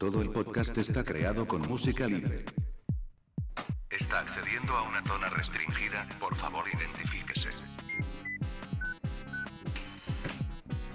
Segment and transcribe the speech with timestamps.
[0.00, 2.46] Todo el podcast está creado con música libre.
[3.90, 7.50] Está accediendo a una zona restringida, por favor identifíquese.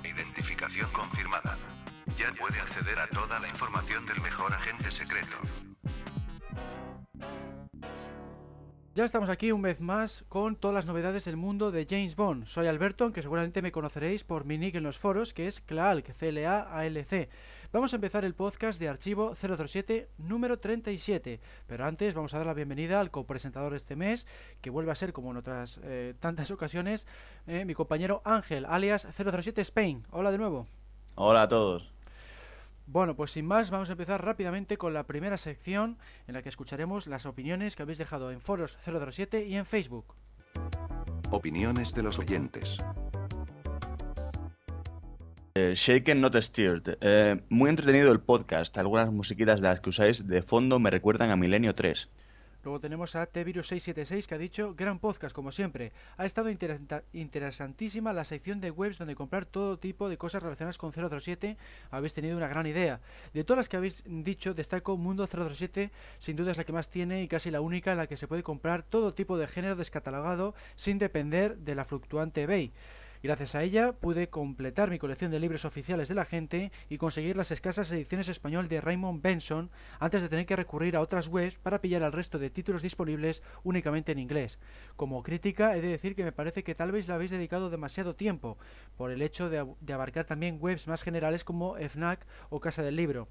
[0.03, 1.55] Identificación confirmada.
[2.17, 5.37] Ya puede acceder a toda la información del mejor agente secreto.
[8.95, 12.45] Ya estamos aquí un vez más con todas las novedades del mundo de James Bond.
[12.47, 16.11] Soy Alberto, aunque seguramente me conoceréis por mi nick en los foros, que es Claalc,
[16.11, 17.29] C-L-A-A-L-C.
[17.71, 22.47] Vamos a empezar el podcast de archivo 007 número 37, pero antes vamos a dar
[22.47, 24.27] la bienvenida al copresentador de este mes,
[24.61, 27.07] que vuelve a ser, como en otras eh, tantas ocasiones,
[27.47, 30.05] eh, mi compañero Ángel, alias 007 Spain.
[30.11, 30.67] Hola de nuevo.
[31.15, 31.91] Hola a todos.
[32.87, 36.49] Bueno, pues sin más, vamos a empezar rápidamente con la primera sección en la que
[36.49, 40.05] escucharemos las opiniones que habéis dejado en foros 007 y en Facebook.
[41.31, 42.77] Opiniones de los oyentes.
[45.57, 46.97] Eh, shaken Not Steered.
[46.99, 48.77] Eh, muy entretenido el podcast.
[48.77, 52.09] Algunas musiquitas de las que usáis de fondo me recuerdan a Milenio 3.
[52.65, 55.93] Luego tenemos a Tvirus676 que ha dicho, gran podcast como siempre.
[56.17, 56.49] Ha estado
[57.13, 61.55] interesantísima la sección de webs donde comprar todo tipo de cosas relacionadas con 007.
[61.89, 62.99] Habéis tenido una gran idea.
[63.33, 66.89] De todas las que habéis dicho, destaco Mundo 007, sin duda es la que más
[66.89, 69.77] tiene y casi la única en la que se puede comprar todo tipo de género
[69.77, 72.73] descatalogado sin depender de la fluctuante eBay.
[73.25, 77.35] Gracias a ella pude completar mi colección de libros oficiales de la gente y conseguir
[77.35, 81.57] las escasas ediciones español de Raymond Benson antes de tener que recurrir a otras webs
[81.57, 84.59] para pillar el resto de títulos disponibles únicamente en inglés.
[84.95, 88.15] Como crítica he de decir que me parece que tal vez le habéis dedicado demasiado
[88.15, 88.59] tiempo
[88.95, 93.27] por el hecho de abarcar también webs más generales como FNAC o Casa del Libro.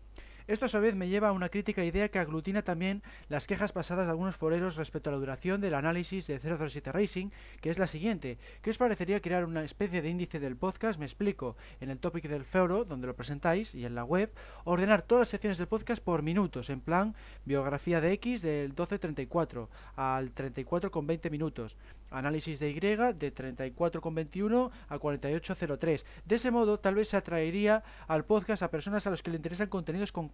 [0.46, 3.72] Esto a su vez me lleva a una crítica idea que aglutina también las quejas
[3.72, 7.30] pasadas de algunos foreros respecto a la duración del análisis de 007 Racing,
[7.62, 8.36] que es la siguiente.
[8.60, 11.00] ¿Qué os parecería crear una especie de índice del podcast?
[11.00, 11.56] Me explico.
[11.80, 15.28] En el topic del foro, donde lo presentáis, y en la web, ordenar todas las
[15.30, 17.14] secciones del podcast por minutos, en plan
[17.46, 21.78] biografía de X del 12.34 al 34 con 20 minutos,
[22.10, 26.04] análisis de Y de 34 con 21 a 48.03.
[26.26, 29.38] De ese modo, tal vez se atraería al podcast a personas a los que le
[29.38, 30.33] interesan contenidos concretos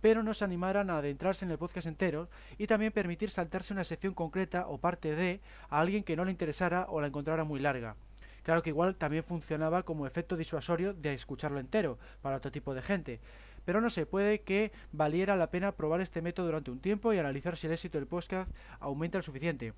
[0.00, 4.14] pero nos animaran a adentrarse en el podcast entero y también permitir saltarse una sección
[4.14, 7.96] concreta o parte de a alguien que no le interesara o la encontrara muy larga.
[8.42, 12.82] Claro que igual también funcionaba como efecto disuasorio de escucharlo entero para otro tipo de
[12.82, 13.20] gente.
[13.64, 17.18] Pero no sé, puede que valiera la pena probar este método durante un tiempo y
[17.18, 18.48] analizar si el éxito del podcast
[18.78, 19.74] aumenta lo suficiente.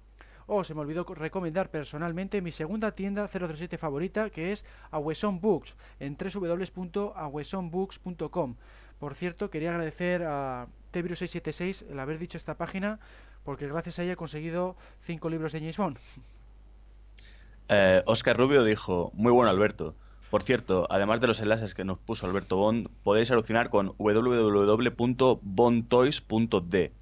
[0.51, 5.77] Oh, se me olvidó recomendar personalmente mi segunda tienda 007 favorita, que es Aweson Books,
[6.01, 8.57] en www.awesonbooks.com.
[8.99, 12.99] Por cierto, quería agradecer a Tebiro676 el haber dicho esta página,
[13.45, 15.99] porque gracias a ella he conseguido cinco libros de James Bond.
[17.71, 19.95] Eh, Oscar Rubio dijo, muy bueno Alberto.
[20.31, 26.93] Por cierto, además de los enlaces que nos puso Alberto Bond, podéis alucinar con www.bondtoys.de.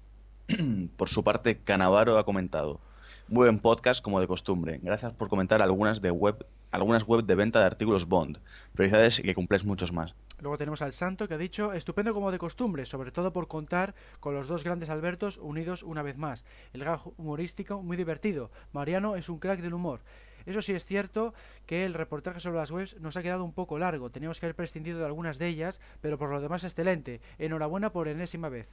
[0.97, 2.81] Por su parte, Canavaro ha comentado,
[3.29, 7.35] muy buen podcast como de costumbre, gracias por comentar algunas de web algunas web de
[7.35, 8.39] venta de artículos Bond.
[8.75, 10.15] Felicidades y que cumples muchos más.
[10.41, 13.95] Luego tenemos al Santo que ha dicho, estupendo como de costumbre, sobre todo por contar
[14.19, 16.45] con los dos grandes Albertos unidos una vez más.
[16.73, 18.51] El gag humorístico muy divertido.
[18.73, 20.01] Mariano es un crack del humor.
[20.45, 21.33] Eso sí es cierto
[21.67, 24.11] que el reportaje sobre las webs nos ha quedado un poco largo.
[24.11, 27.21] Teníamos que haber prescindido de algunas de ellas, pero por lo demás excelente.
[27.39, 28.67] Enhorabuena por enésima vez.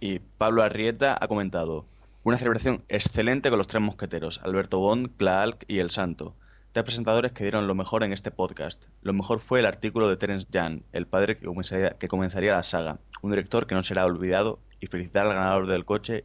[0.00, 1.84] Y Pablo Arrieta ha comentado,
[2.24, 6.34] una celebración excelente con los tres mosqueteros, Alberto Bond, Clark y El Santo
[6.72, 8.86] tres presentadores que dieron lo mejor en este podcast.
[9.02, 12.62] Lo mejor fue el artículo de Terence Young, el padre que comenzaría, que comenzaría la
[12.62, 16.24] saga, un director que no será olvidado, y felicitar al ganador del coche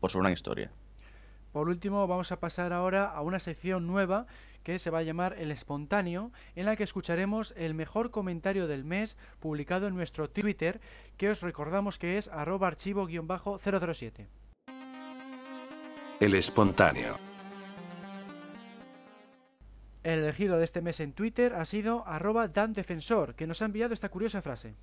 [0.00, 0.70] por su gran historia.
[1.52, 4.26] Por último, vamos a pasar ahora a una sección nueva
[4.62, 8.84] que se va a llamar El Espontáneo, en la que escucharemos el mejor comentario del
[8.84, 10.80] mes publicado en nuestro Twitter,
[11.16, 14.26] que os recordamos que es arroba archivo-007.
[16.20, 17.35] El Espontáneo.
[20.06, 23.92] El elegido de este mes en Twitter ha sido arroba DanDefensor, que nos ha enviado
[23.92, 24.76] esta curiosa frase.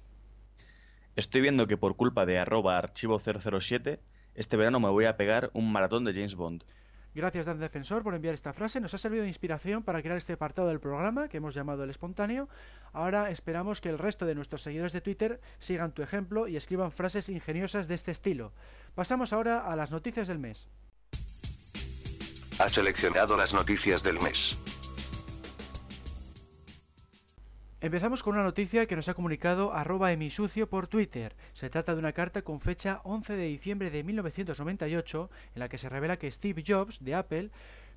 [1.16, 4.02] Estoy viendo que por culpa de arroba archivo 007,
[4.36, 6.66] este verano me voy a pegar un maratón de James Bond.
[7.16, 10.34] Gracias Dan Defensor por enviar esta frase, nos ha servido de inspiración para crear este
[10.34, 12.50] apartado del programa que hemos llamado El Espontáneo.
[12.92, 16.92] Ahora esperamos que el resto de nuestros seguidores de Twitter sigan tu ejemplo y escriban
[16.92, 18.52] frases ingeniosas de este estilo.
[18.94, 20.68] Pasamos ahora a las noticias del mes.
[22.60, 24.60] Ha seleccionado las noticias del mes.
[27.84, 31.36] Empezamos con una noticia que nos ha comunicado arroba emisucio por Twitter.
[31.52, 35.78] Se trata de una carta con fecha 11 de diciembre de 1998 en la que
[35.78, 37.50] se revela que Steve Jobs de Apple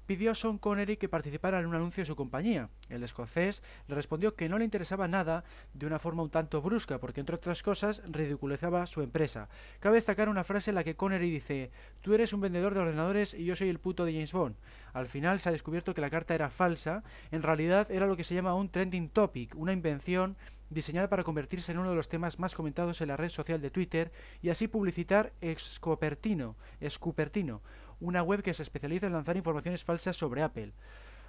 [0.07, 2.71] pidió a Sean Connery que participara en un anuncio de su compañía.
[2.89, 5.45] El escocés le respondió que no le interesaba nada
[5.75, 9.49] de una forma un tanto brusca, porque entre otras cosas ridiculizaba su empresa.
[9.81, 11.71] Cabe destacar una frase en la que Connery dice:
[12.01, 14.57] Tú eres un vendedor de ordenadores y yo soy el puto de James Bond.
[14.93, 18.25] Al final se ha descubierto que la carta era falsa, en realidad era lo que
[18.25, 20.37] se llama un trending topic, una invención
[20.71, 23.71] diseñada para convertirse en uno de los temas más comentados en la red social de
[23.71, 24.11] Twitter
[24.43, 26.57] y así publicitar Scupertino,
[26.89, 27.63] Scupertino
[28.01, 30.73] una web que se especializa en lanzar informaciones falsas sobre Apple.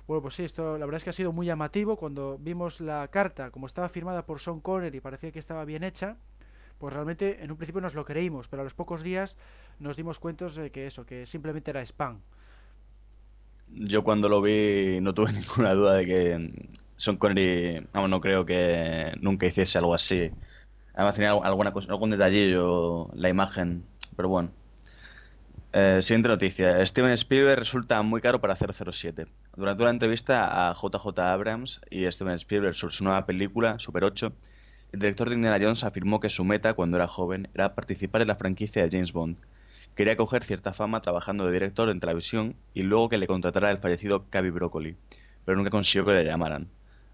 [0.08, 1.98] Bueno, pues sí, esto la verdad es que ha sido muy llamativo.
[1.98, 5.84] Cuando vimos la carta, como estaba firmada por Sean Connery y parecía que estaba bien
[5.84, 6.18] hecha,
[6.78, 9.38] pues realmente en un principio nos lo creímos, pero a los pocos días
[9.80, 12.22] nos dimos cuenta de que eso, que simplemente era spam.
[13.70, 18.46] Yo cuando lo vi no tuve ninguna duda de que Sean Connery, vamos, no creo
[18.46, 20.32] que nunca hiciese algo así.
[20.94, 23.84] Además tenía alguna cosa, algún detallillo, la imagen,
[24.16, 24.52] pero bueno.
[25.74, 26.86] Eh, siguiente noticia.
[26.86, 29.28] Steven Spielberg resulta muy caro para hacer 07.
[29.56, 34.34] Durante una entrevista a JJ Abrams y Steven Spielberg sobre su nueva película, Super 8,
[34.94, 38.30] el director de Indiana Jones afirmó que su meta cuando era joven era participar en
[38.30, 39.38] la franquicia de James Bond.
[39.94, 43.80] Quería coger cierta fama trabajando de director en televisión y luego que le contratara el
[43.80, 44.96] fallecido Cavi Broccoli,
[45.44, 46.70] pero nunca consiguió que le llamaran.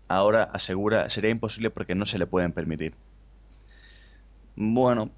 [0.08, 2.94] Ahora asegura sería imposible porque no se le pueden permitir.
[4.56, 5.10] Bueno,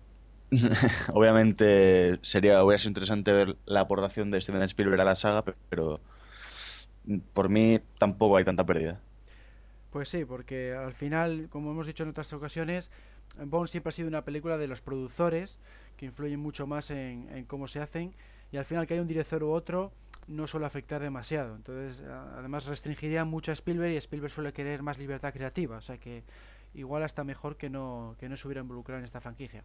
[1.14, 6.00] Obviamente sería, interesante ver la aportación de Steven Spielberg a la saga, pero
[7.34, 9.02] por mí tampoco hay tanta pérdida.
[9.92, 12.92] Pues sí, porque al final, como hemos dicho en otras ocasiones,
[13.44, 15.58] Bond siempre ha sido una película de los productores,
[15.98, 18.14] que influyen mucho más en, cómo se hacen,
[18.52, 19.94] y al final que hay un director u otro
[20.28, 21.56] no suele afectar demasiado.
[21.56, 25.98] Entonces, además restringiría mucho a Spielberg y Spielberg suele querer más libertad creativa, o sea
[25.98, 26.24] que
[26.74, 29.64] igual hasta mejor que no, que no se hubiera involucrado en esta franquicia.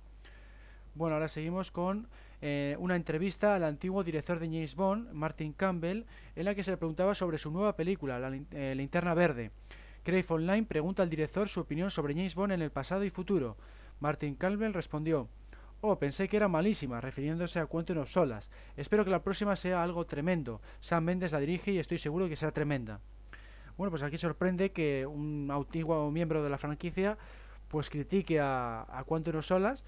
[0.95, 2.09] Bueno, ahora seguimos con
[2.41, 6.05] eh, una entrevista al antiguo director de James Bond, Martin Campbell,
[6.35, 9.53] en la que se le preguntaba sobre su nueva película, La eh, Linterna Verde.
[10.03, 13.57] Crave Online pregunta al director su opinión sobre James Bond en el pasado y futuro.
[14.01, 15.29] Martin Campbell respondió:
[15.81, 18.51] Oh, pensé que era malísima, refiriéndose a Quentin of Solas.
[18.77, 20.61] Espero que la próxima sea algo tremendo.
[20.81, 23.01] Sam Mendes la dirige y estoy seguro que será tremenda.
[23.77, 27.17] Bueno, pues aquí sorprende que un antiguo miembro de la franquicia
[27.69, 29.85] pues critique a, a Quentin of Solas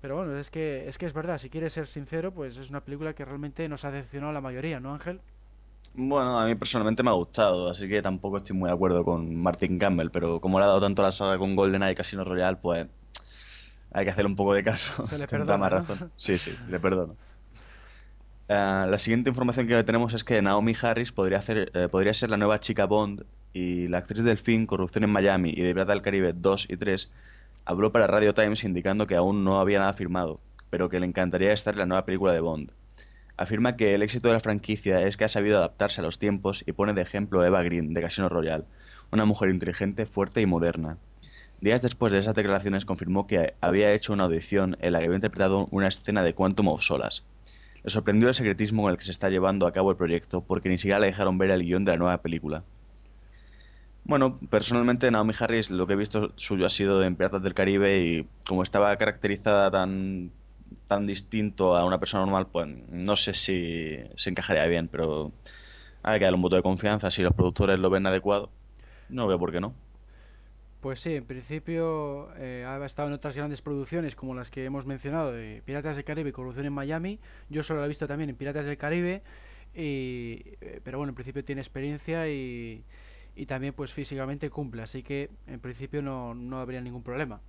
[0.00, 2.82] pero bueno, es que, es que es verdad, si quieres ser sincero, pues es una
[2.82, 5.20] película que realmente nos ha decepcionado a la mayoría, ¿no, Ángel?
[5.94, 9.34] Bueno, a mí personalmente me ha gustado, así que tampoco estoy muy de acuerdo con
[9.34, 12.58] Martin Campbell, pero como le ha dado tanto la saga con GoldenEye y Casino Royale,
[12.58, 12.86] pues
[13.92, 15.06] hay que hacerle un poco de caso.
[15.06, 15.56] Se le perdona.
[15.56, 16.12] más razón.
[16.16, 17.16] Sí, sí, le perdono.
[18.48, 22.30] Eh, la siguiente información que tenemos es que Naomi Harris podría, hacer, eh, podría ser
[22.30, 25.92] la nueva chica Bond y la actriz del film Corrupción en Miami y de Pirata
[25.92, 27.10] del Caribe 2 y 3
[27.66, 30.40] habló para Radio Times indicando que aún no había nada firmado,
[30.70, 32.70] pero que le encantaría estar en la nueva película de Bond.
[33.36, 36.62] Afirma que el éxito de la franquicia es que ha sabido adaptarse a los tiempos
[36.64, 38.64] y pone de ejemplo a Eva Green de Casino Royale,
[39.10, 40.98] una mujer inteligente, fuerte y moderna.
[41.60, 45.16] Días después de esas declaraciones confirmó que había hecho una audición en la que había
[45.16, 47.24] interpretado una escena de Quantum of Solas.
[47.82, 50.68] Le sorprendió el secretismo con el que se está llevando a cabo el proyecto porque
[50.68, 52.62] ni siquiera le dejaron ver el guion de la nueva película.
[54.08, 58.04] Bueno, personalmente Naomi Harris lo que he visto suyo ha sido en Piratas del Caribe
[58.04, 60.30] y como estaba caracterizada tan,
[60.86, 65.32] tan distinto a una persona normal, pues no sé si se encajaría bien, pero
[66.04, 68.48] hay que darle un voto de confianza si los productores lo ven adecuado.
[69.08, 69.74] No veo por qué no.
[70.80, 74.86] Pues sí, en principio eh, ha estado en otras grandes producciones como las que hemos
[74.86, 77.18] mencionado, de Piratas del Caribe y Corrupción en Miami.
[77.48, 79.24] Yo solo la he visto también en Piratas del Caribe,
[79.74, 82.84] y, eh, pero bueno, en principio tiene experiencia y,
[83.36, 87.40] y también pues físicamente cumple, así que en principio no, no habría ningún problema.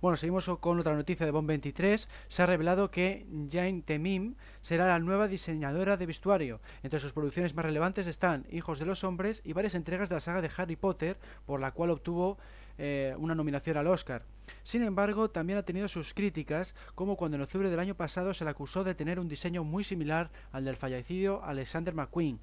[0.00, 2.08] Bueno, seguimos con otra noticia de Bond 23.
[2.28, 6.60] Se ha revelado que Jane Temim será la nueva diseñadora de vestuario.
[6.82, 10.20] Entre sus producciones más relevantes están Hijos de los Hombres y varias entregas de la
[10.20, 11.16] saga de Harry Potter,
[11.46, 12.36] por la cual obtuvo
[12.76, 14.22] eh, una nominación al Oscar.
[14.62, 18.44] Sin embargo, también ha tenido sus críticas, como cuando en octubre del año pasado se
[18.44, 22.38] le acusó de tener un diseño muy similar al del fallecido Alexander McQueen.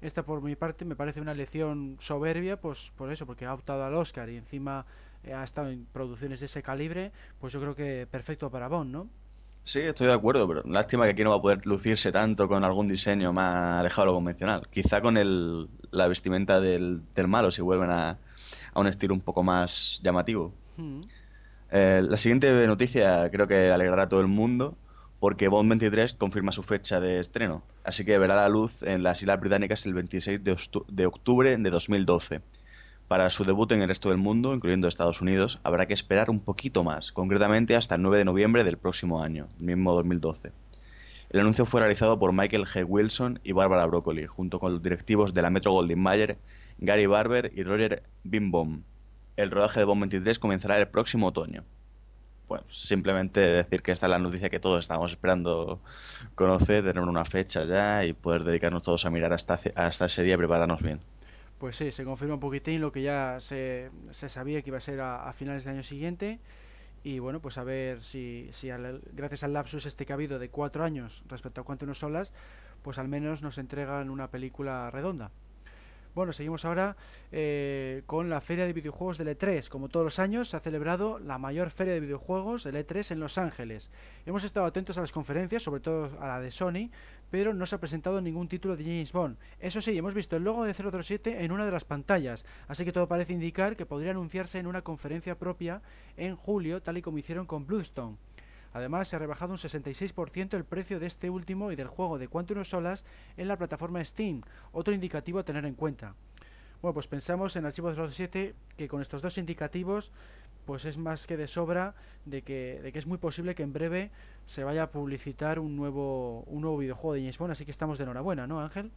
[0.00, 3.84] Esta por mi parte me parece una lección soberbia, pues por eso, porque ha optado
[3.84, 4.86] al Oscar y encima
[5.24, 8.92] eh, ha estado en producciones de ese calibre, pues yo creo que perfecto para Bond,
[8.92, 9.08] ¿no?
[9.62, 12.62] Sí, estoy de acuerdo, pero lástima que aquí no va a poder lucirse tanto con
[12.62, 14.68] algún diseño más alejado de lo convencional.
[14.70, 18.10] Quizá con el, la vestimenta del, del malo, si vuelven a,
[18.74, 20.52] a un estilo un poco más llamativo.
[20.76, 21.00] Mm.
[21.72, 24.76] Eh, la siguiente noticia creo que alegrará a todo el mundo
[25.26, 29.22] porque Bond 23 confirma su fecha de estreno, así que verá la luz en las
[29.22, 32.42] Islas Británicas el 26 de, octubre de 2012.
[33.08, 36.38] Para su debut en el resto del mundo, incluyendo Estados Unidos, habrá que esperar un
[36.38, 40.52] poquito más, concretamente hasta el 9 de noviembre del próximo año, mismo 2012.
[41.30, 42.84] El anuncio fue realizado por Michael G.
[42.86, 46.38] Wilson y Barbara Broccoli, junto con los directivos de la Metro Goldwyn Mayer,
[46.78, 48.84] Gary Barber y Roger Bimbom.
[49.34, 51.64] El rodaje de Bond 23 comenzará el próximo otoño.
[52.48, 55.80] Bueno, simplemente decir que esta es la noticia que todos estábamos esperando
[56.36, 60.34] conocer, tener una fecha ya y poder dedicarnos todos a mirar hasta, hasta ese día
[60.34, 61.00] y prepararnos bien.
[61.58, 64.80] Pues sí, se confirma un poquitín lo que ya se, se sabía que iba a
[64.80, 66.38] ser a, finales del año siguiente.
[67.02, 70.38] Y bueno, pues a ver si, si al- gracias al lapsus este que ha habido
[70.38, 72.32] de cuatro años respecto a Quantum of Solas,
[72.82, 75.30] pues al menos nos entregan una película redonda.
[76.16, 76.96] Bueno, seguimos ahora
[77.30, 79.68] eh, con la Feria de Videojuegos del E3.
[79.68, 83.20] Como todos los años, se ha celebrado la mayor feria de videojuegos, el E3, en
[83.20, 83.90] Los Ángeles.
[84.24, 86.88] Hemos estado atentos a las conferencias, sobre todo a la de Sony,
[87.30, 89.36] pero no se ha presentado ningún título de James Bond.
[89.60, 92.92] Eso sí, hemos visto el logo de 007 en una de las pantallas, así que
[92.92, 95.82] todo parece indicar que podría anunciarse en una conferencia propia
[96.16, 98.16] en julio, tal y como hicieron con Bloodstone.
[98.76, 102.28] Además, se ha rebajado un 66% el precio de este último y del juego de
[102.28, 103.06] Quantum Solas
[103.38, 106.14] en la plataforma Steam, otro indicativo a tener en cuenta.
[106.82, 110.12] Bueno, pues pensamos en Archivo 07 que con estos dos indicativos
[110.66, 111.94] pues es más que de sobra
[112.26, 114.10] de que, de que es muy posible que en breve
[114.44, 117.96] se vaya a publicitar un nuevo, un nuevo videojuego de James Bond, así que estamos
[117.96, 118.90] de enhorabuena, ¿no, Ángel?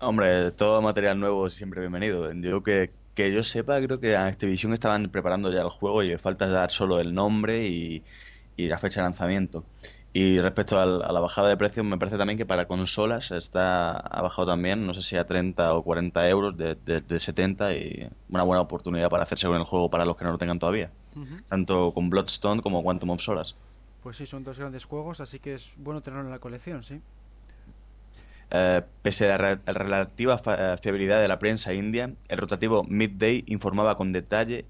[0.00, 2.30] Hombre, todo material nuevo es siempre bienvenido.
[2.34, 6.18] Yo que, que yo sepa, creo que Activision estaban preparando ya el juego y le
[6.18, 8.02] falta dar solo el nombre y,
[8.64, 9.64] y la fecha de lanzamiento.
[10.12, 13.92] Y respecto al- a la bajada de precios, me parece también que para consolas está
[13.92, 17.74] ha bajado también, no sé si a 30 o 40 euros de, de, de 70
[17.74, 20.58] y una buena oportunidad para hacerse con el juego para los que no lo tengan
[20.58, 20.90] todavía.
[21.48, 23.54] Tanto con Bloodstone como Quantum of Solace.
[24.02, 27.00] Pues sí, son dos grandes juegos, así que es bueno tenerlo en la colección, sí.
[28.52, 33.44] Eh, pese a la re- relativa eh, fiabilidad de la prensa india, el rotativo Midday
[33.46, 34.66] informaba con detalle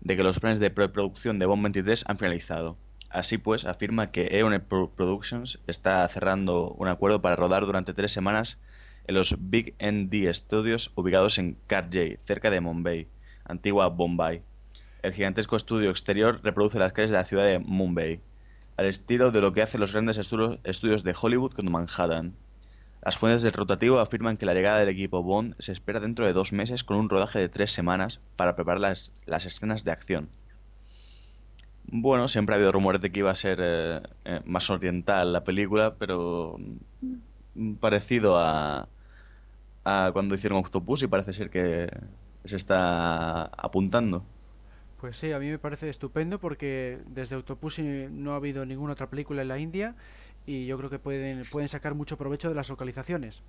[0.00, 2.76] de que los planes de preproducción de Bond 23 han finalizado.
[3.16, 8.12] Así pues, afirma que Eon Pro- Productions está cerrando un acuerdo para rodar durante tres
[8.12, 8.58] semanas
[9.06, 13.08] en los Big ND Studios ubicados en Karjay, cerca de Mumbai,
[13.46, 14.42] antigua Bombay.
[15.02, 18.20] El gigantesco estudio exterior reproduce las calles de la ciudad de Mumbai,
[18.76, 22.34] al estilo de lo que hacen los grandes estu- estudios de Hollywood con Manhattan.
[23.02, 26.34] Las fuentes del rotativo afirman que la llegada del equipo Bond se espera dentro de
[26.34, 28.80] dos meses con un rodaje de tres semanas para preparar
[29.24, 30.28] las escenas de acción.
[31.88, 35.44] Bueno, siempre ha habido rumores de que iba a ser eh, eh, más oriental la
[35.44, 36.56] película, pero
[37.54, 38.88] mm, parecido a,
[39.84, 41.88] a cuando hicieron Octopus y parece ser que
[42.44, 44.24] se está apuntando.
[45.00, 49.10] Pues sí, a mí me parece estupendo porque desde Octopussy no ha habido ninguna otra
[49.10, 49.94] película en la India
[50.46, 53.42] y yo creo que pueden, pueden sacar mucho provecho de las localizaciones.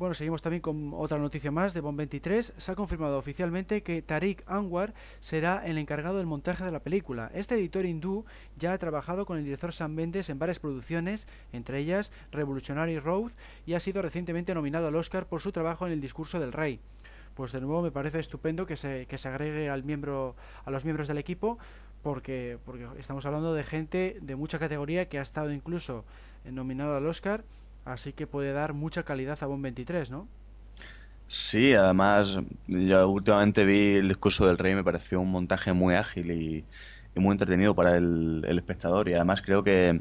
[0.00, 2.54] Bueno, seguimos también con otra noticia más de Bond 23.
[2.56, 7.30] Se ha confirmado oficialmente que Tariq Anwar será el encargado del montaje de la película.
[7.34, 8.24] Este editor hindú
[8.56, 13.32] ya ha trabajado con el director Sam Mendes en varias producciones, entre ellas Revolutionary Road,
[13.66, 16.80] y ha sido recientemente nominado al Oscar por su trabajo en El discurso del rey.
[17.34, 20.86] Pues de nuevo me parece estupendo que se, que se agregue al miembro, a los
[20.86, 21.58] miembros del equipo,
[22.02, 26.06] porque, porque estamos hablando de gente de mucha categoría que ha estado incluso
[26.46, 27.44] nominado al Oscar,
[27.84, 30.28] así que puede dar mucha calidad a Bond 23, ¿no?
[31.30, 36.32] Sí, además, yo últimamente vi el discurso del rey, me pareció un montaje muy ágil
[36.32, 36.64] y,
[37.14, 39.08] muy entretenido para el, espectador.
[39.08, 40.00] Y además creo que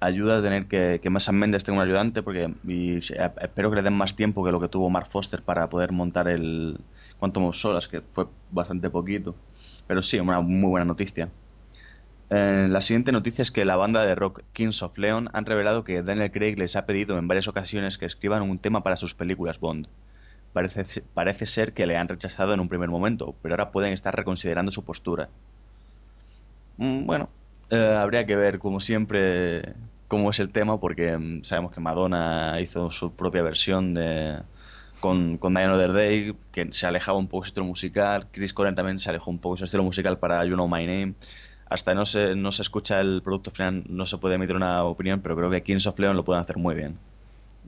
[0.00, 3.82] ayuda a tener que, que más Mendes tenga un ayudante, porque y espero que le
[3.82, 6.78] den más tiempo que lo que tuvo Mark Foster para poder montar el
[7.18, 9.34] Quantum of Solace, que fue bastante poquito.
[9.86, 11.28] Pero sí, una muy buena noticia.
[12.34, 15.84] Eh, la siguiente noticia es que la banda de rock Kings of Leon han revelado
[15.84, 19.14] que Daniel Craig les ha pedido en varias ocasiones que escriban un tema para sus
[19.14, 19.86] películas Bond.
[20.54, 24.16] Parece, parece ser que le han rechazado en un primer momento, pero ahora pueden estar
[24.16, 25.28] reconsiderando su postura.
[26.78, 27.28] Mm, bueno,
[27.68, 29.74] eh, habría que ver, como siempre,
[30.08, 34.38] cómo es el tema, porque mm, sabemos que Madonna hizo su propia versión de,
[35.00, 38.28] con, Die Another Day, que se alejaba un poco de su estilo musical.
[38.32, 40.86] Chris Cornell también se alejó un poco de su estilo musical para You Know My
[40.86, 41.14] Name.
[41.72, 45.22] Hasta no se, no se escucha el producto final, no se puede emitir una opinión,
[45.22, 46.98] pero creo que Kings of Leon lo pueden hacer muy bien.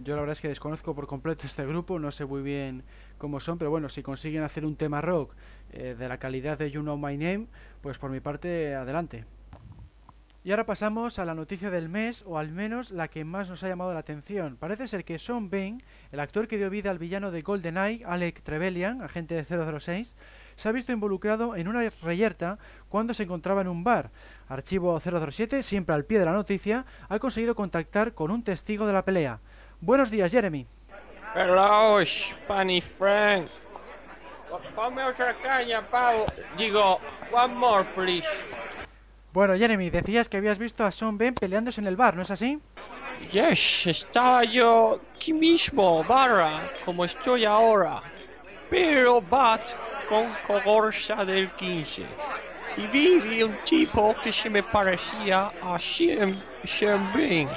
[0.03, 2.83] Yo la verdad es que desconozco por completo este grupo, no sé muy bien
[3.17, 5.33] cómo son, pero bueno, si consiguen hacer un tema rock
[5.73, 7.47] eh, de la calidad de You Know My Name,
[7.81, 9.25] pues por mi parte, adelante.
[10.43, 13.63] Y ahora pasamos a la noticia del mes, o al menos la que más nos
[13.63, 14.59] ha llamado la atención.
[14.59, 15.83] Parece ser que Sean Bain,
[16.13, 20.15] el actor que dio vida al villano de GoldenEye, Alec Trevelyan, agente de 006,
[20.57, 22.59] se ha visto involucrado en una reyerta
[22.89, 24.11] cuando se encontraba en un bar.
[24.49, 28.93] Archivo 007, siempre al pie de la noticia, ha conseguido contactar con un testigo de
[28.93, 29.41] la pelea.
[29.81, 30.67] Buenos días, Jeremy.
[31.35, 33.49] Hello, Spanish Frank.
[34.75, 36.27] Ponme otra caña, pavo.
[36.57, 37.01] Digo,
[37.33, 38.29] one more, please.
[39.33, 42.31] Bueno, Jeremy, decías que habías visto a Sean Ben peleándose en el bar, ¿no es
[42.31, 42.61] así?
[43.33, 48.01] Yes, estaba yo aquí mismo, barra, como estoy ahora.
[48.71, 49.73] Pero bat
[50.09, 52.03] con cogorza del 15.
[52.77, 57.49] Y vi, vi un tipo que se me parecía a Sean Bean.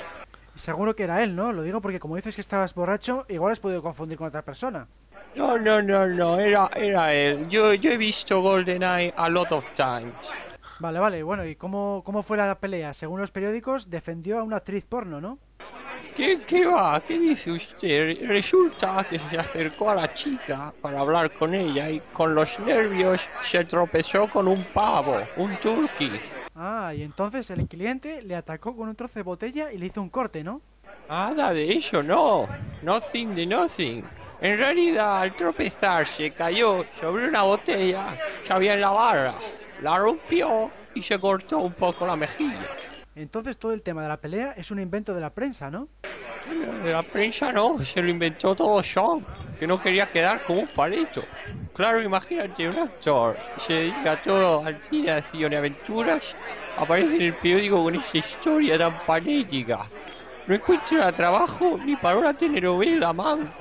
[0.56, 1.54] Seguro que era él, ¿no?
[1.54, 4.88] Lo digo porque como dices que estabas borracho, igual has podido confundir con otra persona.
[5.36, 7.48] No, no, no, no, era, era él.
[7.48, 10.32] Yo, yo he visto GoldenEye a lot of times.
[10.80, 12.94] Vale, vale, bueno, ¿y cómo, cómo fue la pelea?
[12.94, 15.40] Según los periódicos, defendió a una actriz porno, ¿no?
[16.18, 17.00] ¿Qué, ¿Qué va?
[17.08, 18.26] ¿Qué dice usted?
[18.28, 23.30] Resulta que se acercó a la chica para hablar con ella y con los nervios
[23.40, 26.20] se tropezó con un pavo, un turkey.
[26.56, 30.02] Ah, y entonces el cliente le atacó con un trozo de botella y le hizo
[30.02, 30.60] un corte, ¿no?
[31.08, 32.48] Nada de eso, no.
[32.82, 34.04] Nothing de nothing.
[34.42, 39.36] En realidad, al tropezarse, cayó sobre una botella que había en la barra
[39.78, 42.76] la rompió y se cortó un poco la mejilla.
[43.18, 45.88] Entonces todo el tema de la pelea es un invento de la prensa, ¿no?
[46.84, 49.26] De la prensa no, se lo inventó todo Sean,
[49.60, 51.24] que no quería quedar como un palito.
[51.74, 56.36] Claro, imagínate un actor se dedica todo al cine, acción y aventuras,
[56.78, 59.90] aparece en el periódico con esa historia tan panética.
[60.46, 63.52] No encuentra trabajo ni para una telenovela, man.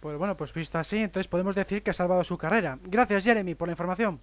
[0.00, 2.78] Pues bueno, pues visto así, entonces podemos decir que ha salvado su carrera.
[2.82, 4.20] Gracias, Jeremy, por la información.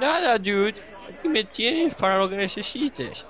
[0.00, 0.74] Nada, dude.
[1.08, 3.24] Aquí me tienes para lo que necesites.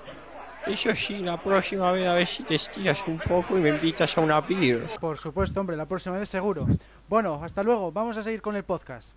[0.69, 4.15] Eso sí, la próxima vez a ver si te estiras un poco y me invitas
[4.15, 4.87] a una beer.
[5.01, 6.67] Por supuesto, hombre, la próxima vez seguro.
[7.09, 7.91] Bueno, hasta luego.
[7.91, 9.15] Vamos a seguir con el podcast.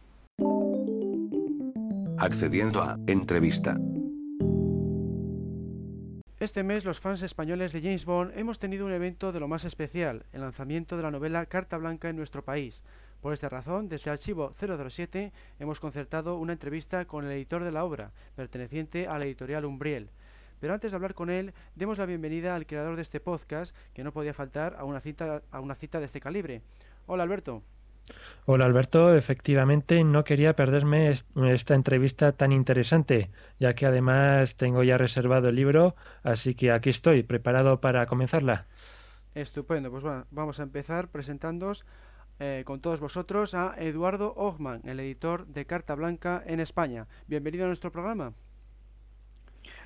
[2.19, 3.77] Accediendo a entrevista.
[6.41, 9.67] Este mes los fans españoles de James Bond hemos tenido un evento de lo más
[9.67, 12.83] especial, el lanzamiento de la novela Carta Blanca en nuestro país.
[13.21, 17.73] Por esta razón, desde el archivo 007 hemos concertado una entrevista con el editor de
[17.73, 20.11] la obra, perteneciente a la editorial Umbriel.
[20.63, 24.05] Pero antes de hablar con él, demos la bienvenida al creador de este podcast, que
[24.05, 26.63] no podía faltar a una cita, a una cita de este calibre.
[27.07, 27.65] Hola Alberto.
[28.47, 34.97] Hola Alberto, efectivamente no quería perderme esta entrevista tan interesante, ya que además tengo ya
[34.99, 38.69] reservado el libro, así que aquí estoy, preparado para comenzarla.
[39.35, 41.85] Estupendo, pues bueno, vamos a empezar presentándoos
[42.39, 47.09] eh, con todos vosotros a Eduardo Ogman, el editor de Carta Blanca en España.
[47.27, 48.35] Bienvenido a nuestro programa.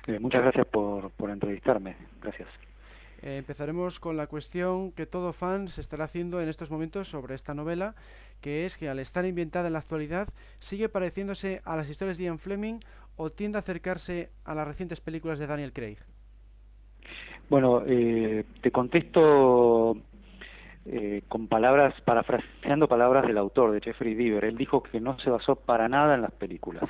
[0.07, 2.47] Eh, muchas gracias por, por entrevistarme, gracias.
[3.21, 7.35] Eh, empezaremos con la cuestión que todo fan se estará haciendo en estos momentos sobre
[7.35, 7.95] esta novela,
[8.41, 10.27] que es que al estar inventada en la actualidad
[10.59, 12.79] sigue pareciéndose a las historias de Ian Fleming
[13.15, 15.97] o tiende a acercarse a las recientes películas de Daniel Craig.
[17.49, 19.97] Bueno, eh, te contesto
[20.85, 24.45] eh, con palabras, parafraseando palabras del autor, de Jeffrey Deaver.
[24.45, 26.89] Él dijo que no se basó para nada en las películas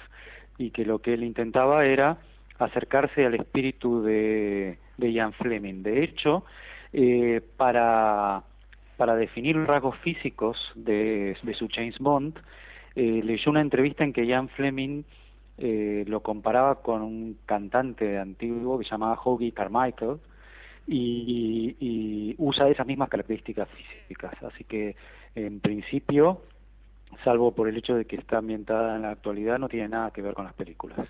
[0.58, 2.18] y que lo que él intentaba era
[2.60, 5.84] acercarse al espíritu de, de Ian Fleming.
[5.84, 6.44] De hecho,
[6.94, 8.44] eh, para,
[8.98, 12.40] para definir los rasgos físicos de, su James Bond,
[12.96, 15.04] eh, leyó una entrevista en que Ian Fleming
[15.60, 20.18] eh, lo comparaba con un cantante antiguo que se llamaba Hoagie Carmichael
[20.88, 24.34] y, y usa esas mismas características físicas.
[24.44, 24.96] Así que,
[25.36, 26.42] en principio,
[27.24, 30.22] salvo por el hecho de que está ambientada en la actualidad, no tiene nada que
[30.22, 31.08] ver con las películas.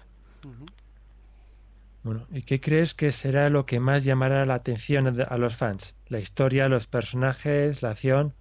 [2.08, 5.98] Bueno, ¿y qué crees que será lo que más llamará la atención a los fans?
[6.06, 8.34] ¿La historia, los personajes, la acción?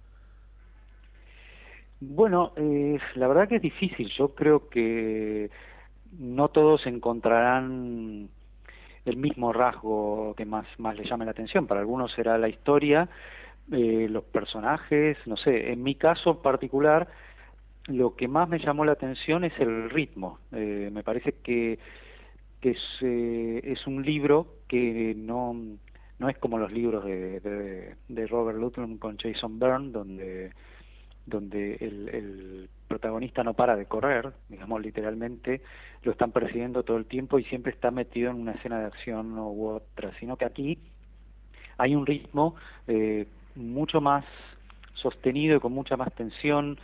[1.99, 4.09] Bueno, eh, la verdad que es difícil.
[4.17, 5.49] Yo creo que
[6.19, 8.29] no todos encontrarán
[9.05, 11.67] el mismo rasgo que más, más les llame la atención.
[11.67, 13.09] Para algunos será la historia,
[13.71, 15.73] eh, los personajes, no sé.
[15.73, 17.09] En mi caso particular,
[17.87, 20.39] lo que más me llamó la atención es el ritmo.
[20.53, 21.79] Eh, me parece que
[22.71, 25.55] es, eh, es un libro que no,
[26.19, 30.51] no es como los libros de, de, de Robert Ludlum con Jason Byrne, donde,
[31.25, 35.61] donde el, el protagonista no para de correr, digamos literalmente,
[36.03, 39.37] lo están persiguiendo todo el tiempo y siempre está metido en una escena de acción
[39.37, 40.79] u otra, sino que aquí
[41.77, 42.55] hay un ritmo
[42.87, 44.25] eh, mucho más
[44.93, 46.79] sostenido y con mucha más tensión,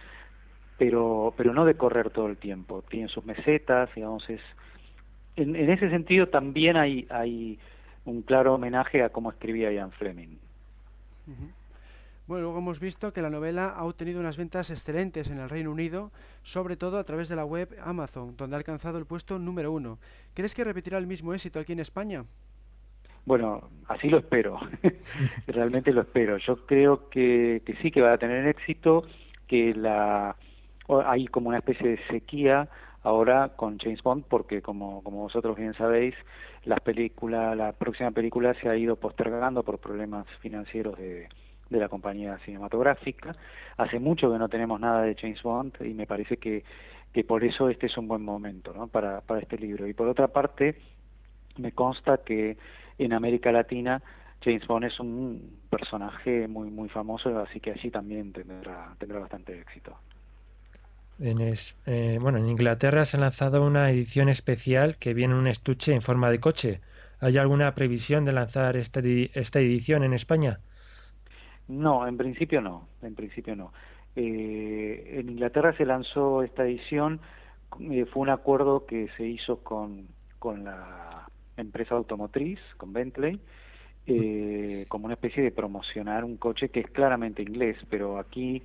[0.78, 2.84] pero, pero no de correr todo el tiempo.
[2.90, 4.42] Tiene sus mesetas, digamos, es
[5.36, 7.60] en, en ese sentido también hay, hay
[8.06, 10.38] un claro homenaje a cómo escribía Ian Fleming.
[12.26, 15.72] Bueno, luego hemos visto que la novela ha obtenido unas ventas excelentes en el Reino
[15.72, 19.72] Unido, sobre todo a través de la web Amazon, donde ha alcanzado el puesto número
[19.72, 20.00] uno.
[20.34, 22.24] ¿Crees que repetirá el mismo éxito aquí en España?
[23.26, 24.60] Bueno, así lo espero,
[25.48, 26.38] realmente lo espero.
[26.38, 29.04] Yo creo que, que sí que va a tener éxito,
[29.48, 30.36] que la
[31.06, 32.68] hay como una especie de sequía
[33.04, 36.16] ahora con James Bond porque como, como vosotros bien sabéis
[36.66, 41.28] la película la próxima película se ha ido postergando por problemas financieros de,
[41.70, 43.36] de la compañía cinematográfica.
[43.78, 46.64] Hace mucho que no tenemos nada de James Bond y me parece que,
[47.12, 48.88] que por eso este es un buen momento ¿no?
[48.88, 49.88] para, para este libro.
[49.88, 50.78] Y por otra parte
[51.58, 52.58] me consta que
[52.98, 54.02] en América Latina
[54.42, 59.60] James Bond es un personaje muy muy famoso así que allí también tendrá tendrá bastante
[59.60, 59.98] éxito
[61.20, 61.54] en
[61.86, 65.94] eh, bueno, en Inglaterra se ha lanzado una edición especial que viene en un estuche
[65.94, 66.82] en forma de coche.
[67.20, 70.60] ¿Hay alguna previsión de lanzar esta, esta edición en España?
[71.68, 72.88] No, en principio no.
[73.02, 73.72] En principio no.
[74.16, 77.20] Eh, en Inglaterra se lanzó esta edición,
[77.80, 80.08] eh, fue un acuerdo que se hizo con,
[80.40, 83.40] con la empresa automotriz, con Bentley,
[84.90, 88.62] como una especie de promocionar un coche que es claramente inglés, pero aquí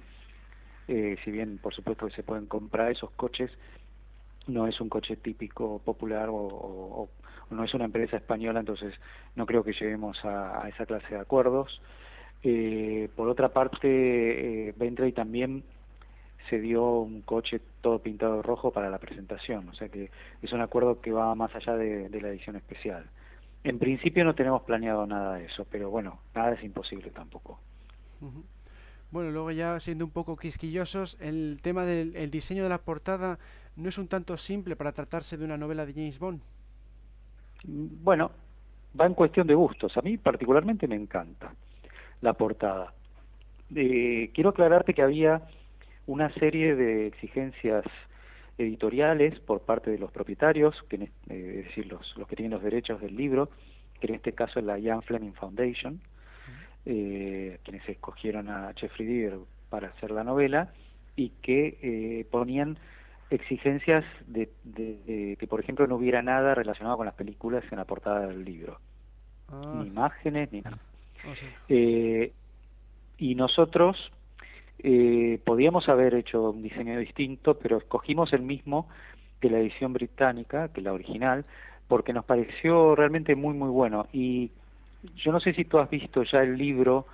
[0.88, 3.50] eh, si bien por supuesto que se pueden comprar esos coches,
[4.46, 7.08] no es un coche típico popular o,
[7.50, 8.94] no es una empresa española, entonces
[9.36, 11.80] no creo que lleguemos a, esa clase de acuerdos.
[12.42, 15.64] Eh, por otra parte, eh, Bentley también
[16.48, 20.10] se dio un coche todo pintado rojo para la presentación, o sea que
[20.42, 23.06] es un acuerdo que va más allá de, la edición especial.
[23.64, 27.60] En principio no tenemos planeado nada de eso, pero bueno, nada es imposible tampoco.
[29.10, 33.38] Bueno, luego ya siendo un poco quisquillosos, el tema del diseño de la portada
[33.76, 36.42] no es un tanto simple para tratarse de una novela de James Bond.
[37.64, 38.30] Bueno,
[38.98, 39.96] va en cuestión de gustos.
[39.96, 41.54] A mí particularmente me encanta
[42.20, 42.92] la portada.
[43.74, 45.42] Eh, quiero aclararte que había
[46.06, 47.84] una serie de exigencias
[48.58, 52.62] editoriales por parte de los propietarios, que, eh, es decir, los, los que tienen los
[52.62, 53.50] derechos del libro,
[54.00, 56.00] que en este caso es la Jan Fleming Foundation,
[56.88, 60.72] eh, quienes escogieron a Jeffrey Deaver para hacer la novela
[61.16, 62.78] y que eh, ponían
[63.30, 64.48] exigencias de,
[65.38, 68.78] que, por ejemplo, no hubiera nada relacionado con las películas en la portada del libro,
[69.48, 69.74] ah.
[69.76, 70.78] ni imágenes ni nada.
[71.26, 71.32] Oh,
[71.68, 72.32] eh,
[73.18, 74.10] y nosotros
[74.78, 78.88] eh, podíamos haber hecho un diseño distinto, pero escogimos el mismo
[79.40, 81.44] que la edición británica, que la original,
[81.86, 84.50] porque nos pareció realmente muy muy bueno y
[85.16, 87.06] yo no sé si tú has visto ya el libro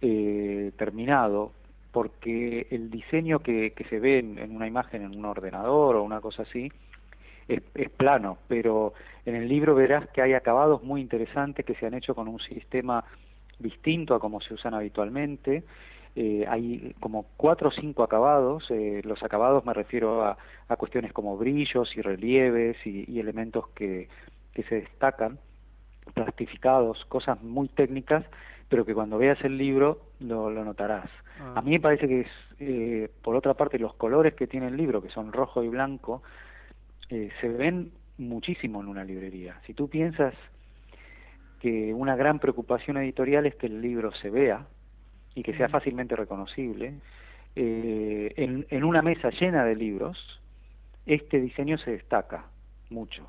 [0.00, 1.52] eh, terminado,
[1.92, 6.42] porque el diseño que, se ve en, una imagen en un ordenador o una cosa
[6.42, 6.70] así
[7.48, 8.92] es, es, plano, pero
[9.24, 12.40] en el libro verás que hay acabados muy interesantes que se han hecho con un
[12.40, 13.04] sistema
[13.58, 15.64] distinto a como se usan habitualmente.
[16.14, 20.36] Eh, hay como cuatro o cinco acabados, eh, los acabados me refiero a,
[20.68, 24.08] a, cuestiones como brillos y relieves y, y elementos que,
[24.52, 25.38] que se destacan
[26.12, 28.24] plastificados, cosas muy técnicas,
[28.68, 31.10] pero que cuando veas el libro lo, notarás.
[31.40, 31.54] Ah.
[31.56, 32.28] A mí me parece que es,
[32.60, 36.22] eh, por otra parte, los colores que tiene el libro, que son rojo y blanco,
[37.10, 39.60] eh, se ven muchísimo en una librería.
[39.66, 40.34] Si tú piensas
[41.60, 44.66] que una gran preocupación editorial es que el libro se vea
[45.34, 45.70] y que sea mm.
[45.70, 46.94] fácilmente reconocible,
[47.56, 50.18] eh, en, en una mesa llena de libros,
[51.06, 52.44] este diseño se destaca
[52.90, 53.28] mucho.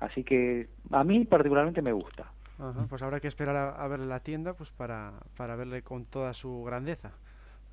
[0.00, 2.30] Así que a mí particularmente me gusta.
[2.88, 6.62] pues habrá que esperar a, ver la tienda pues para, para verle con toda su
[6.64, 7.12] grandeza.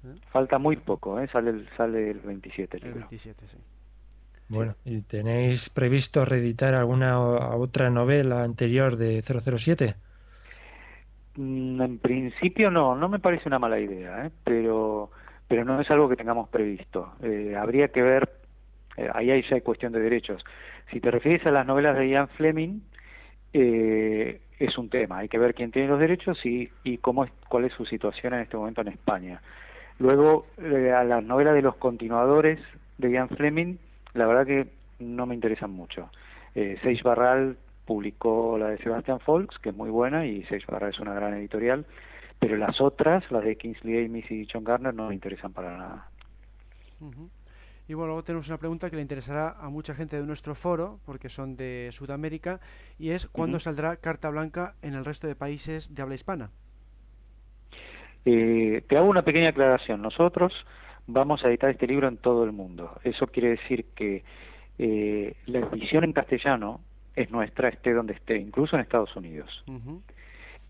[0.05, 0.15] ¿eh?
[0.31, 1.27] Falta muy poco, ¿eh?
[1.31, 2.77] sale, el, sale el 27.
[2.81, 3.57] El, 27, sí.
[4.49, 9.95] Bueno, ¿y tenéis previsto reeditar alguna otra novela anterior de 007?
[11.37, 14.31] Mm, en principio no, no me parece una mala idea, ¿eh?
[14.43, 15.09] pero
[15.51, 17.11] pero no es algo que tengamos previsto.
[17.21, 18.29] Eh, habría que ver,
[18.97, 20.43] eh, ahí ya hay cuestión de derechos,
[20.91, 22.81] si te refieres a las novelas de Ian Fleming,
[23.53, 25.19] eh, es un tema.
[25.19, 28.33] Hay que ver quién tiene los derechos y, y cómo es, cuál es su situación
[28.33, 29.41] en este momento en España.
[29.99, 32.59] Luego, eh, a las novelas de los continuadores
[32.97, 33.77] de Ian Fleming,
[34.13, 34.67] la verdad que
[34.99, 36.09] no me interesan mucho.
[36.55, 40.91] Eh, Seix Barral publicó la de Sebastian Folks, que es muy buena, y Seix Barral
[40.91, 41.85] es una gran editorial,
[42.39, 46.07] pero las otras, las de Kingsley Amis y John Garner, no me interesan para nada.
[47.91, 51.01] Y bueno, luego tenemos una pregunta que le interesará a mucha gente de nuestro foro,
[51.05, 52.61] porque son de Sudamérica,
[52.97, 56.51] y es ¿cuándo saldrá Carta Blanca en el resto de países de habla hispana?
[58.23, 60.01] Eh, te hago una pequeña aclaración.
[60.01, 60.53] Nosotros
[61.05, 62.97] vamos a editar este libro en todo el mundo.
[63.03, 64.23] Eso quiere decir que
[64.79, 66.79] eh, la edición en castellano
[67.13, 69.65] es nuestra, esté donde esté, incluso en Estados Unidos.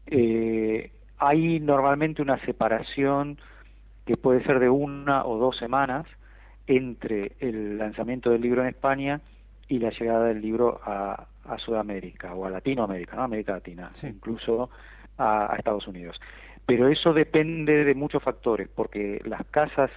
[0.07, 3.37] Eh, hay normalmente una separación
[4.07, 6.07] que puede ser de una o dos semanas
[6.75, 9.19] entre el lanzamiento del libro en España
[9.67, 13.23] y la llegada del libro a, a Sudamérica o a Latinoamérica, ¿no?
[13.23, 14.07] América Latina, Sí.
[14.07, 14.69] incluso
[15.17, 16.19] a, a Estados Unidos.
[16.65, 19.91] Pero eso depende de muchos factores, porque las casas,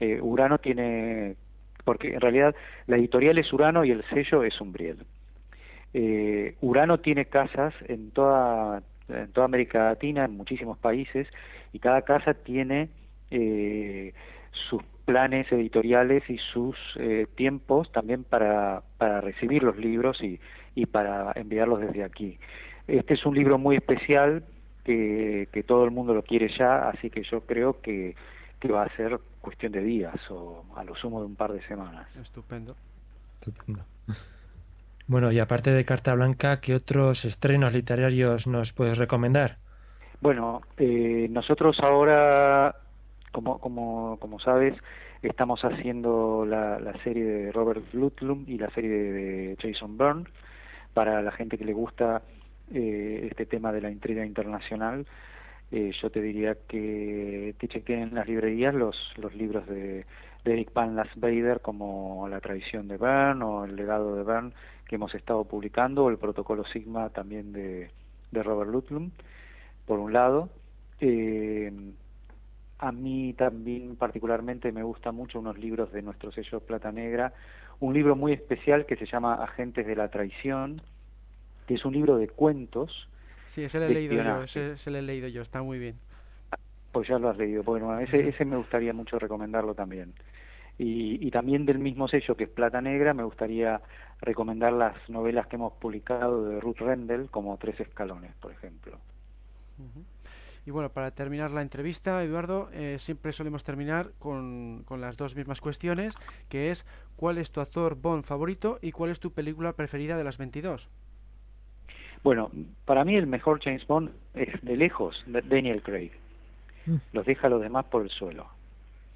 [0.00, 1.36] eh, Urano tiene,
[1.84, 2.54] porque en realidad
[2.86, 4.98] la editorial es Urano y el sello es Umbriel.
[5.94, 11.26] Eh, Urano tiene casas en toda, en toda América Latina, en muchísimos países,
[11.72, 12.88] y cada casa tiene
[13.30, 14.12] eh,
[14.68, 20.40] sus planes editoriales y sus eh, tiempos también para, para recibir los libros y,
[20.74, 22.38] y para enviarlos desde aquí.
[22.86, 24.44] Este es un libro muy especial
[24.84, 28.16] que, que todo el mundo lo quiere ya, así que yo creo que,
[28.60, 31.62] que va a ser cuestión de días o a lo sumo de un par de
[31.66, 32.06] semanas.
[32.20, 32.76] Estupendo.
[33.34, 33.84] Estupendo.
[35.06, 39.58] Bueno, y aparte de Carta Blanca, ¿qué otros estrenos literarios nos puedes recomendar?
[40.20, 42.76] Bueno, eh, nosotros ahora,
[43.32, 44.74] como, como, como sabes,
[45.22, 50.24] estamos haciendo la, la serie de Robert Ludlum y la serie de, de Jason Byrne
[50.94, 52.22] para la gente que le gusta
[52.72, 55.06] eh, este tema de la intriga internacional.
[55.70, 60.04] Eh, yo te diría que te chequen en las librerías los, los libros de,
[60.44, 64.52] de Eric Van Lasbader como La tradición de Byrne o El legado de Byrne
[64.86, 67.90] que hemos estado publicando, o el protocolo Sigma también de,
[68.32, 69.10] Robert Ludlum
[69.86, 70.50] por un lado.
[71.00, 71.72] Eh,
[72.82, 77.32] a mí también particularmente me gusta mucho unos libros de nuestro sello Plata Negra,
[77.80, 80.82] un libro muy especial que se llama Agentes de la Traición,
[81.66, 83.08] que es un libro de cuentos,
[83.44, 85.96] Sí, ese lo he leído yo, ese, ese lo he leído yo, está muy bien.
[86.92, 90.14] pues ya lo has leído, bueno, ese, ese me gustaría mucho recomendarlo también.
[90.78, 93.80] Y, y también del mismo sello que es Plata Negra, me gustaría
[94.20, 98.98] recomendar las novelas que hemos publicado de Ruth Rendell, como Tres Escalones, por ejemplo.
[100.64, 105.34] Y bueno, para terminar la entrevista, Eduardo, eh, siempre solemos terminar con, con las dos
[105.34, 106.14] mismas cuestiones,
[106.48, 110.24] que es ¿cuál es tu actor Bond favorito y cuál es tu película preferida de
[110.24, 110.88] las 22?
[112.22, 112.50] Bueno,
[112.84, 116.12] para mí el mejor James Bond es de lejos Daniel Craig.
[116.86, 116.96] Mm.
[117.12, 118.46] Los deja a los demás por el suelo.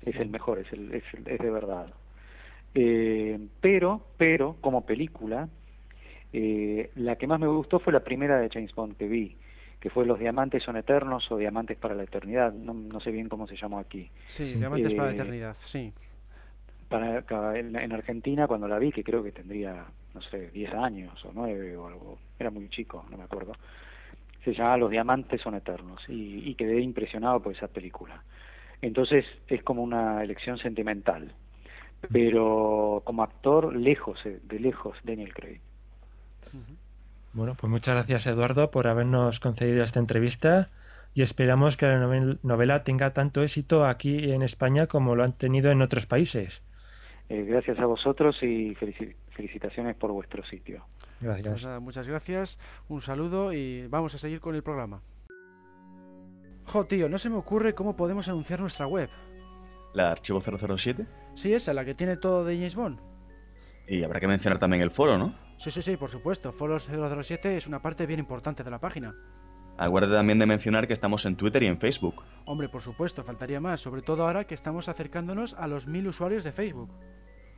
[0.03, 1.87] Es el mejor, es, el, es, el- es de verdad.
[2.75, 5.49] Eh, pero, pero, como película,
[6.33, 9.37] eh, la que más me gustó fue la primera de James Bond que vi,
[9.81, 13.29] que fue Los Diamantes son Eternos o Diamantes para la Eternidad, no, no sé bien
[13.29, 14.11] cómo se llamó aquí.
[14.27, 14.59] Sí, Sí.
[14.59, 15.93] Diamantes para la Eh, Eternidad, sí.
[16.89, 19.85] Para, en, en Argentina, cuando la vi, que creo que tendría,
[20.15, 23.53] no sé, 10 años o 9 o algo, era muy chico, no me acuerdo,
[24.45, 28.23] se llama Los Diamantes son Eternos y, y quedé impresionado por esa película.
[28.83, 31.33] Entonces es como una elección sentimental,
[32.13, 35.61] pero como actor, lejos, eh, de lejos, Daniel Craig.
[37.37, 40.71] Bueno, pues muchas gracias Eduardo por habernos concedido esta entrevista
[41.13, 45.35] y esperamos que la novel- novela tenga tanto éxito aquí en España como lo han
[45.35, 46.63] tenido en otros países.
[47.29, 50.87] Eh, gracias a vosotros y felici- felicitaciones por vuestro sitio.
[51.21, 51.65] Pues Gracias.
[51.65, 55.03] nada, muchas gracias, un saludo y vamos a seguir con el programa.
[56.65, 59.11] Jo, tío, no se me ocurre cómo podemos anunciar nuestra web.
[59.93, 61.07] La archivo 007.
[61.35, 62.99] Sí, esa, la que tiene todo de James Bond.
[63.89, 65.35] Y habrá que mencionar también el foro, ¿no?
[65.59, 66.53] Sí, sí, sí, por supuesto.
[66.53, 69.15] Foros 007 es una parte bien importante de la página.
[69.79, 72.25] Acuérdate también de mencionar que estamos en Twitter y en Facebook.
[72.47, 76.45] Hombre, por supuesto, faltaría más, sobre todo ahora que estamos acercándonos a los mil usuarios
[76.45, 76.91] de Facebook.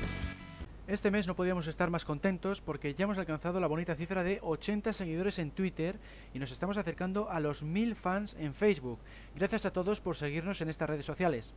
[0.88, 4.40] Este mes no podíamos estar más contentos porque ya hemos alcanzado la bonita cifra de
[4.42, 6.00] 80 seguidores en Twitter
[6.34, 8.98] y nos estamos acercando a los 1000 fans en Facebook.
[9.36, 11.54] Gracias a todos por seguirnos en estas redes sociales.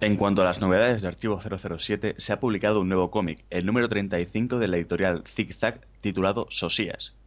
[0.00, 3.64] En cuanto a las novedades de Archivo 007, se ha publicado un nuevo cómic, el
[3.64, 7.17] número 35 de la editorial Zig Zag, titulado Sosías.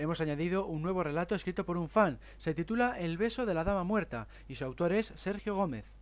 [0.00, 2.20] Hemos añadido un nuevo relato escrito por un fan.
[2.38, 5.92] Se titula El beso de la dama muerta y su autor es Sergio Gómez.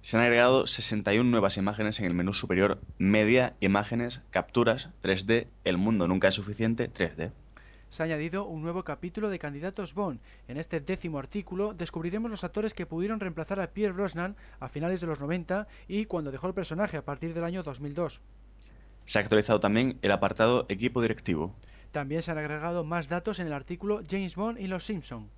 [0.00, 5.78] Se han agregado 61 nuevas imágenes en el menú superior Media, Imágenes, Capturas, 3D, El
[5.78, 7.30] mundo nunca es suficiente, 3D.
[7.90, 10.18] Se ha añadido un nuevo capítulo de Candidatos Bond.
[10.48, 15.00] En este décimo artículo descubriremos los actores que pudieron reemplazar a Pierre Brosnan a finales
[15.00, 18.20] de los 90 y cuando dejó el personaje a partir del año 2002.
[19.04, 21.54] Se ha actualizado también el apartado Equipo directivo.
[21.96, 25.30] También se han agregado más datos en el artículo James Bond y los Simpson.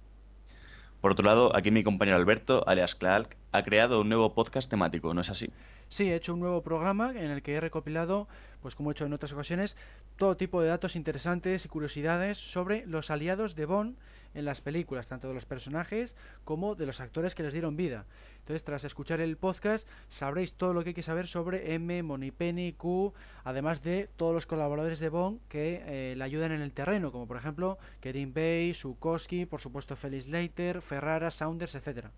[1.01, 5.15] Por otro lado, aquí mi compañero Alberto, alias Clark, ha creado un nuevo podcast temático,
[5.15, 5.53] ¿no es así?
[5.89, 8.27] Sí, he hecho un nuevo programa en el que he recopilado,
[8.61, 9.77] pues como he hecho en otras ocasiones,
[10.17, 13.97] todo tipo de datos interesantes y curiosidades sobre los aliados de Bond
[14.39, 18.07] en las películas, tanto de los personajes como de los actores que les dieron vida.
[18.39, 22.73] Entonces, tras escuchar el podcast, sabréis todo lo que hay que saber sobre M, Moneypenny,
[22.73, 23.13] Q,
[23.45, 27.27] además de todos los colaboradores de Bond que eh, le ayudan en el terreno, como
[27.27, 32.13] por ejemplo Kerim Bay, Sukoski, por supuesto Felix Leiter, Ferrara, Saunders, etcétera.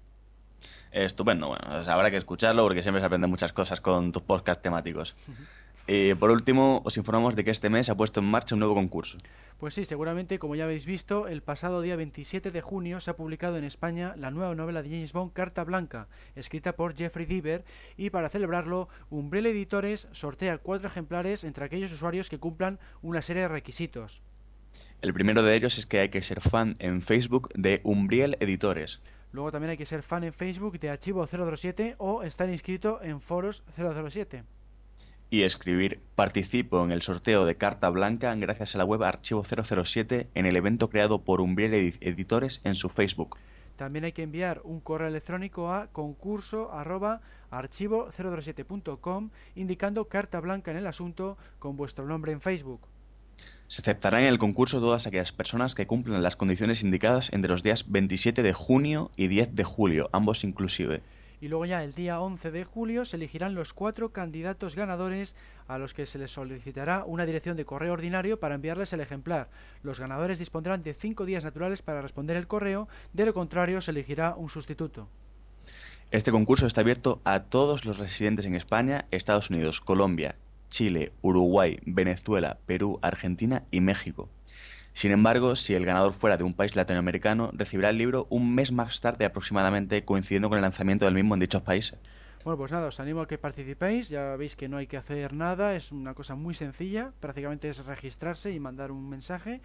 [0.92, 5.16] Estupendo, bueno, habrá que escucharlo porque siempre se aprenden muchas cosas con tus podcasts temáticos.
[5.92, 8.60] Y por último, os informamos de que este mes se ha puesto en marcha un
[8.60, 9.18] nuevo concurso.
[9.58, 13.16] Pues sí, seguramente, como ya habéis visto, el pasado día 27 de junio se ha
[13.16, 17.64] publicado en España la nueva novela de James Bond, Carta Blanca, escrita por Jeffrey Deaver,
[17.96, 23.42] y para celebrarlo, Umbrella Editores sortea cuatro ejemplares entre aquellos usuarios que cumplan una serie
[23.42, 24.22] de requisitos.
[25.02, 29.02] El primero de ellos es que hay que ser fan en Facebook de Umbriel Editores.
[29.32, 33.20] Luego también hay que ser fan en Facebook de Archivo 007 o estar inscrito en
[33.20, 34.44] Foros 007
[35.30, 40.28] y escribir participo en el sorteo de carta blanca gracias a la web Archivo 007
[40.34, 43.38] en el evento creado por Umbriel Editores en su Facebook.
[43.76, 50.86] También hay que enviar un correo electrónico a concurso archivo007.com indicando carta blanca en el
[50.86, 52.82] asunto con vuestro nombre en Facebook.
[53.68, 57.62] Se aceptarán en el concurso todas aquellas personas que cumplan las condiciones indicadas entre los
[57.62, 61.02] días 27 de junio y 10 de julio, ambos inclusive
[61.40, 65.34] y luego ya el día 11 de julio se elegirán los cuatro candidatos ganadores
[65.68, 69.48] a los que se les solicitará una dirección de correo ordinario para enviarles el ejemplar.
[69.82, 73.92] Los ganadores dispondrán de cinco días naturales para responder el correo, de lo contrario se
[73.92, 75.08] elegirá un sustituto.
[76.10, 80.36] Este concurso está abierto a todos los residentes en España, Estados Unidos, Colombia,
[80.68, 84.28] Chile, Uruguay, Venezuela, Perú, Argentina y México.
[84.92, 88.72] Sin embargo, si el ganador fuera de un país latinoamericano, recibirá el libro un mes
[88.72, 91.98] más tarde aproximadamente, coincidiendo con el lanzamiento del mismo en dichos países.
[92.44, 95.34] Bueno, pues nada, os animo a que participéis, ya veis que no hay que hacer
[95.34, 99.60] nada, es una cosa muy sencilla, prácticamente es registrarse y mandar un mensaje.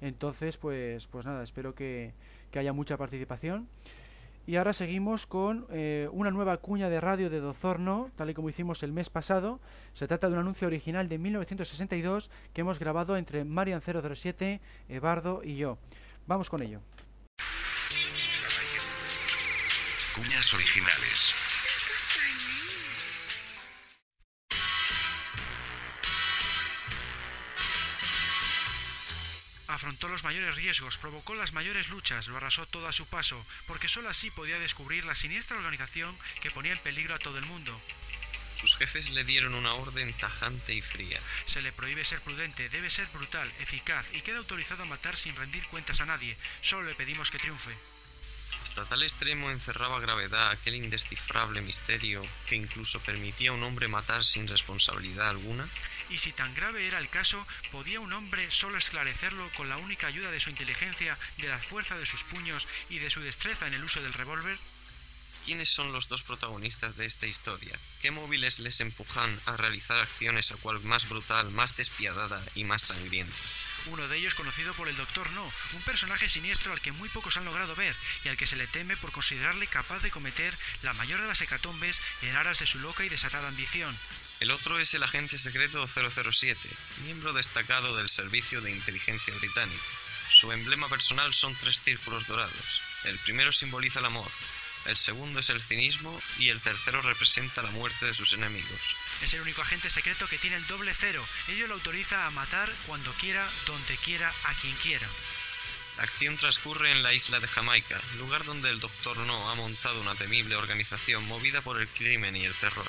[0.00, 2.14] Entonces, pues, pues nada, espero que,
[2.50, 3.68] que haya mucha participación.
[4.46, 8.48] Y ahora seguimos con eh, una nueva cuña de radio de Dozorno, tal y como
[8.48, 9.60] hicimos el mes pasado.
[9.92, 15.42] Se trata de un anuncio original de 1962 que hemos grabado entre Marian 007, Ebardo
[15.42, 15.78] y yo.
[16.28, 16.80] Vamos con ello.
[20.14, 21.45] Cuñas originales.
[29.76, 33.88] Afrontó los mayores riesgos, provocó las mayores luchas, lo arrasó todo a su paso, porque
[33.88, 37.78] sólo así podía descubrir la siniestra organización que ponía en peligro a todo el mundo.
[38.58, 41.20] Sus jefes le dieron una orden tajante y fría.
[41.44, 45.36] Se le prohíbe ser prudente, debe ser brutal, eficaz y queda autorizado a matar sin
[45.36, 46.38] rendir cuentas a nadie.
[46.62, 47.76] Solo le pedimos que triunfe.
[48.62, 54.24] Hasta tal extremo encerraba gravedad aquel indescifrable misterio que incluso permitía a un hombre matar
[54.24, 55.68] sin responsabilidad alguna.
[56.08, 60.06] Y si tan grave era el caso, ¿podía un hombre solo esclarecerlo con la única
[60.06, 63.74] ayuda de su inteligencia, de la fuerza de sus puños y de su destreza en
[63.74, 64.58] el uso del revólver?
[65.46, 67.78] ¿Quiénes son los dos protagonistas de esta historia?
[68.02, 72.82] ¿Qué móviles les empujan a realizar acciones a cual más brutal, más despiadada y más
[72.82, 73.36] sangrienta?
[73.86, 77.36] Uno de ellos conocido por el Doctor No, un personaje siniestro al que muy pocos
[77.36, 80.92] han logrado ver y al que se le teme por considerarle capaz de cometer la
[80.94, 83.96] mayor de las hecatombes en aras de su loca y desatada ambición.
[84.40, 86.68] El otro es el agente secreto 007,
[87.04, 89.84] miembro destacado del Servicio de Inteligencia Británico.
[90.28, 92.82] Su emblema personal son tres círculos dorados.
[93.04, 94.30] El primero simboliza el amor,
[94.86, 98.96] el segundo es el cinismo y el tercero representa la muerte de sus enemigos.
[99.22, 101.26] Es el único agente secreto que tiene el doble cero.
[101.48, 105.08] Ello lo autoriza a matar cuando quiera, donde quiera, a quien quiera.
[105.96, 110.00] La acción transcurre en la isla de Jamaica, lugar donde el Doctor No ha montado
[110.00, 112.86] una temible organización movida por el crimen y el terror.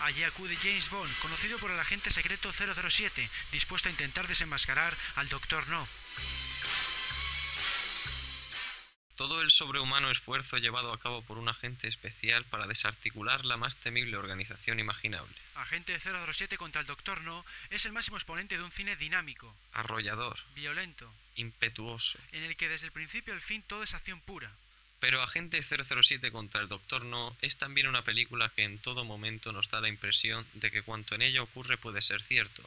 [0.00, 5.28] Allí acude James Bond, conocido por el agente secreto 007, dispuesto a intentar desenmascarar al
[5.28, 5.86] Doctor No.
[9.20, 13.76] Todo el sobrehumano esfuerzo llevado a cabo por un agente especial para desarticular la más
[13.76, 15.34] temible organización imaginable.
[15.56, 20.38] Agente 007 contra el Doctor No es el máximo exponente de un cine dinámico, arrollador,
[20.54, 24.50] violento, impetuoso, en el que desde el principio al fin todo es acción pura.
[25.00, 29.50] Pero Agente 007 contra el Doctor No es también una película que en todo momento
[29.50, 32.62] nos da la impresión de que cuanto en ella ocurre puede ser cierto,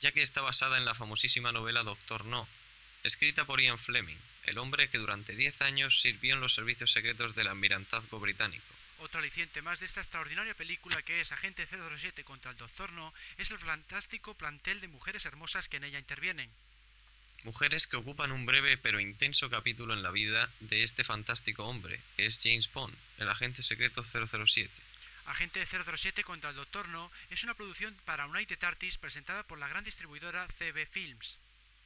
[0.00, 2.46] ya que está basada en la famosísima novela Doctor No,
[3.04, 7.34] escrita por Ian Fleming, el hombre que durante 10 años sirvió en los servicios secretos
[7.34, 8.66] del almirantazgo británico.
[8.98, 13.14] Otro aliciente más de esta extraordinaria película que es Agente 007 contra el Doctor No
[13.38, 16.50] es el fantástico plantel de mujeres hermosas que en ella intervienen.
[17.44, 22.00] Mujeres que ocupan un breve pero intenso capítulo en la vida de este fantástico hombre,
[22.16, 24.70] que es James Bond, el agente secreto 007.
[25.26, 29.68] Agente 007 contra el Doctor No es una producción para United Artists presentada por la
[29.68, 31.38] gran distribuidora CB Films.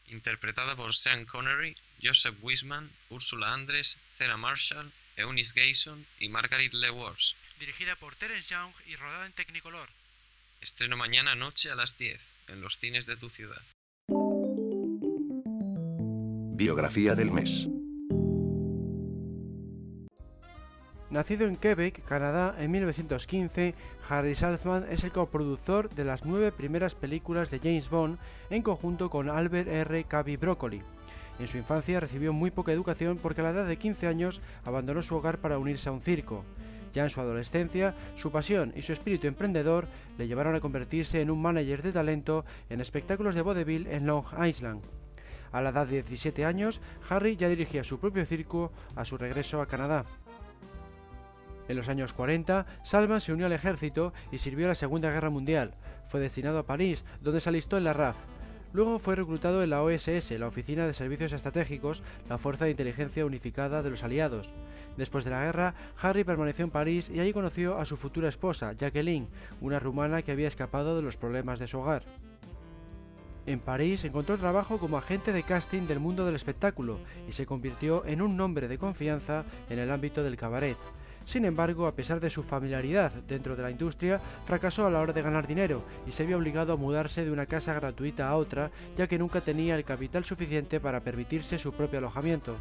[0.07, 7.37] Interpretada por Sean Connery, Joseph Wiseman, Ursula Andress, Sarah Marshall, Eunice Gayson y Margaret LeWars.
[7.59, 9.91] Dirigida por Terence Young y rodada en Technicolor.
[10.61, 13.63] Estreno mañana noche a las 10, en los cines de tu ciudad.
[16.55, 17.67] Biografía del mes.
[21.09, 23.75] Nacido en Quebec, Canadá, en 1915,
[24.07, 28.19] Harry Saltzman es el coproductor de las nueve primeras películas de James Bond
[28.51, 30.05] en conjunto con Albert R.
[30.05, 30.83] Caby Broccoli.
[31.39, 35.01] En su infancia recibió muy poca educación porque a la edad de 15 años abandonó
[35.01, 36.45] su hogar para unirse a un circo.
[36.93, 39.89] Ya en su adolescencia, su pasión y su espíritu emprendedor
[40.19, 44.27] le llevaron a convertirse en un manager de talento en espectáculos de vodevil en Long
[44.47, 44.83] Island.
[45.53, 49.61] A la edad de 17 años, Harry ya dirigía su propio circo a su regreso
[49.61, 50.05] a Canadá.
[51.69, 55.31] En los años 40, Salman se unió al ejército y sirvió en la Segunda Guerra
[55.31, 55.75] Mundial.
[56.09, 58.17] Fue destinado a París, donde se alistó en la RAF.
[58.73, 63.27] Luego fue reclutado en la OSS, la Oficina de Servicios Estratégicos, la Fuerza de Inteligencia
[63.27, 64.53] Unificada de los Aliados.
[64.97, 68.73] Después de la guerra, Harry permaneció en París y allí conoció a su futura esposa,
[68.73, 69.29] Jacqueline,
[69.61, 72.05] una rumana que había escapado de los problemas de su hogar.
[73.45, 78.05] En París encontró trabajo como agente de casting del mundo del espectáculo y se convirtió
[78.07, 80.77] en un nombre de confianza en el ámbito del cabaret.
[81.25, 85.13] Sin embargo, a pesar de su familiaridad dentro de la industria, fracasó a la hora
[85.13, 88.71] de ganar dinero y se vio obligado a mudarse de una casa gratuita a otra,
[88.97, 92.57] ya que nunca tenía el capital suficiente para permitirse su propio alojamiento.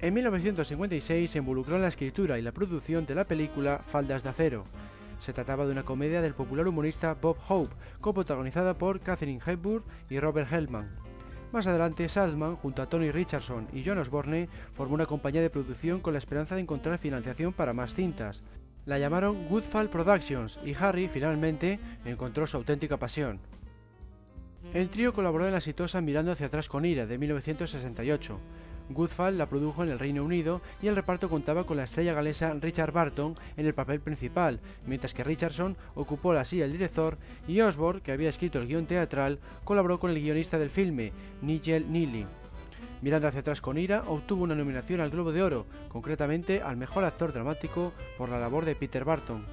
[0.00, 4.28] En 1956 se involucró en la escritura y la producción de la película Faldas de
[4.28, 4.64] Acero.
[5.22, 10.18] Se trataba de una comedia del popular humorista Bob Hope, coprotagonizada por Catherine Hepburn y
[10.18, 10.90] Robert Hellman.
[11.52, 16.00] Más adelante, Saltman, junto a Tony Richardson y John Osborne, formó una compañía de producción
[16.00, 18.42] con la esperanza de encontrar financiación para más cintas.
[18.84, 23.38] La llamaron Goodfall Productions y Harry finalmente encontró su auténtica pasión.
[24.74, 28.40] El trío colaboró en la exitosa Mirando hacia atrás con ira de 1968.
[28.88, 32.54] Goodfall la produjo en el Reino Unido y el reparto contaba con la estrella galesa
[32.60, 37.60] Richard Barton en el papel principal, mientras que Richardson ocupó la silla del director y
[37.60, 42.26] Osborne, que había escrito el guion teatral, colaboró con el guionista del filme, Nigel Neely.
[43.00, 47.04] Mirando hacia atrás con ira, obtuvo una nominación al Globo de Oro, concretamente al mejor
[47.04, 49.44] actor dramático por la labor de Peter Barton.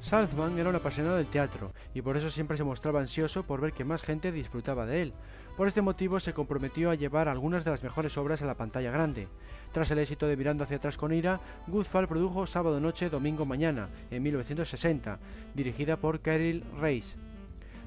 [0.00, 3.72] Salzman era un apasionado del teatro y por eso siempre se mostraba ansioso por ver
[3.72, 5.12] que más gente disfrutaba de él.
[5.60, 8.90] Por este motivo se comprometió a llevar algunas de las mejores obras a la pantalla
[8.90, 9.28] grande.
[9.72, 13.90] Tras el éxito de Mirando hacia atrás con ira, Goodfall produjo Sábado Noche, Domingo Mañana,
[14.10, 15.18] en 1960,
[15.54, 17.14] dirigida por Carol Reis.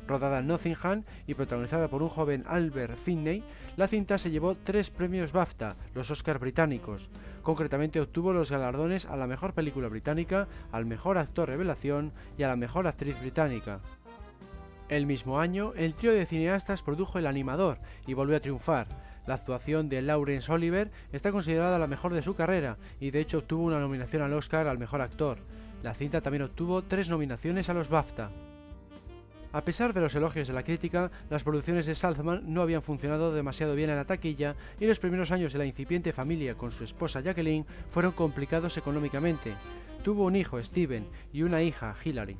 [0.08, 3.44] Rodada en Nottingham y protagonizada por un joven Albert Finney,
[3.76, 7.10] la cinta se llevó tres premios BAFTA, los Oscars británicos.
[7.42, 12.50] Concretamente obtuvo los galardones a la mejor película británica, al mejor actor revelación y a
[12.50, 13.80] la mejor actriz británica.
[14.90, 18.88] El mismo año, el trío de cineastas produjo El Animador y volvió a triunfar.
[19.26, 23.40] La actuación de Laurence Oliver está considerada la mejor de su carrera y de hecho
[23.40, 25.38] obtuvo una nominación al Oscar al mejor actor.
[25.82, 28.32] La cinta también obtuvo tres nominaciones a los BAFTA.
[29.54, 33.34] A pesar de los elogios de la crítica, las producciones de Salzman no habían funcionado
[33.34, 36.84] demasiado bien en la taquilla y los primeros años de la incipiente familia con su
[36.84, 39.54] esposa Jacqueline fueron complicados económicamente.
[40.04, 42.36] Tuvo un hijo, Steven, y una hija, Hilary.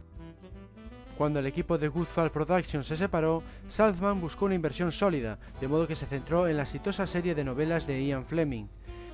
[1.18, 5.88] Cuando el equipo de Goodfall Productions se separó, Salzman buscó una inversión sólida, de modo
[5.88, 8.66] que se centró en la exitosa serie de novelas de Ian Fleming.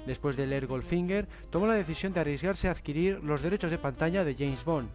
[0.08, 4.24] Después de leer Goldfinger, tomó la decisión de arriesgarse a adquirir los derechos de pantalla
[4.24, 4.90] de James Bond.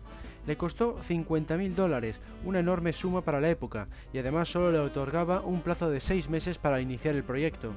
[0.46, 5.42] Le costó 50.000 dólares, una enorme suma para la época, y además solo le otorgaba
[5.42, 7.72] un plazo de seis meses para iniciar el proyecto.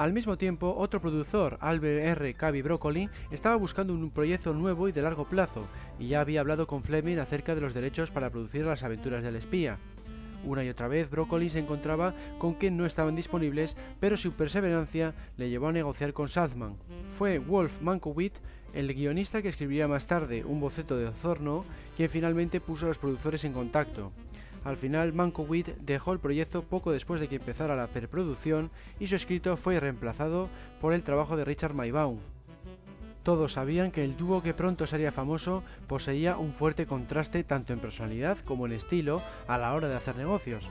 [0.00, 2.32] Al mismo tiempo, otro productor, Albert R.
[2.32, 5.66] Caby Broccoli, estaba buscando un proyecto nuevo y de largo plazo,
[5.98, 9.36] y ya había hablado con Fleming acerca de los derechos para producir las aventuras del
[9.36, 9.76] espía.
[10.42, 15.12] Una y otra vez Broccoli se encontraba con que no estaban disponibles, pero su perseverancia
[15.36, 16.76] le llevó a negociar con Salzman.
[17.18, 18.40] Fue Wolf Mankiewicz,
[18.72, 22.98] el guionista que escribiría más tarde un boceto de Osorno, quien finalmente puso a los
[22.98, 24.12] productores en contacto.
[24.64, 29.16] Al final, Mankiewicz dejó el proyecto poco después de que empezara la preproducción y su
[29.16, 30.48] escrito fue reemplazado
[30.80, 32.18] por el trabajo de Richard Maybaum.
[33.22, 37.78] Todos sabían que el dúo que pronto sería famoso poseía un fuerte contraste tanto en
[37.78, 40.70] personalidad como en estilo a la hora de hacer negocios.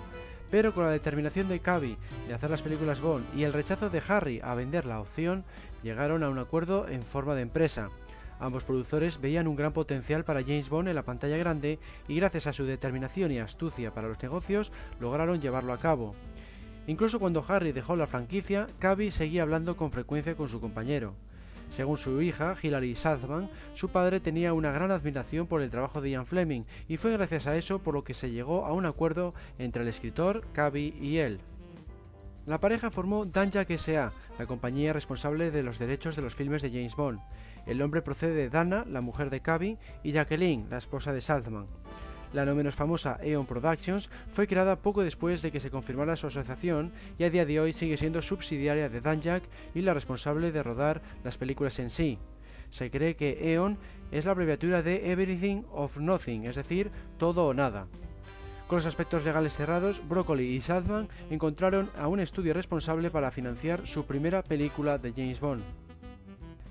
[0.50, 1.96] Pero con la determinación de Cavi
[2.28, 5.46] de hacer las películas Bond y el rechazo de Harry a vender la opción,
[5.84, 7.92] llegaron a un acuerdo en forma de empresa.
[8.40, 11.78] Ambos productores veían un gran potencial para James Bond en la pantalla grande
[12.08, 16.16] y gracias a su determinación y astucia para los negocios lograron llevarlo a cabo.
[16.88, 21.14] Incluso cuando Harry dejó la franquicia, Cavi seguía hablando con frecuencia con su compañero.
[21.70, 26.10] Según su hija, Hilary Saltzman, su padre tenía una gran admiración por el trabajo de
[26.10, 29.36] Ian Fleming y fue gracias a eso por lo que se llegó a un acuerdo
[29.60, 31.42] entre el escritor, Cavi y él.
[32.48, 36.72] La pareja formó Danjak S.A., la compañía responsable de los derechos de los filmes de
[36.72, 37.20] James Bond.
[37.70, 41.67] El nombre procede de Dana, la mujer de Cavi, y Jacqueline, la esposa de Saltzman.
[42.34, 46.26] La no menos famosa Eon Productions fue creada poco después de que se confirmara su
[46.26, 49.43] asociación y a día de hoy sigue siendo subsidiaria de Danjak
[49.76, 52.17] y la responsable de rodar las películas en sí.
[52.72, 53.78] Se cree que Eon
[54.09, 56.89] es la abreviatura de Everything of Nothing, es decir,
[57.20, 57.86] todo o nada.
[58.65, 63.86] Con los aspectos legales cerrados, Broccoli y Saltzman encontraron a un estudio responsable para financiar
[63.86, 65.89] su primera película de James Bond.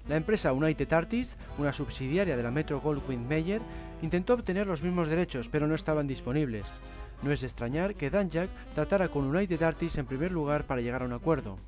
[0.08, 3.60] La empresa United Artists, una subsidiaria de la Metro Goldwyn Mayer,
[4.00, 6.66] intentó obtener los mismos derechos, pero no estaban disponibles.
[7.22, 11.02] No es de extrañar que Danjak tratara con United Artists en primer lugar para llegar
[11.02, 11.58] a un acuerdo.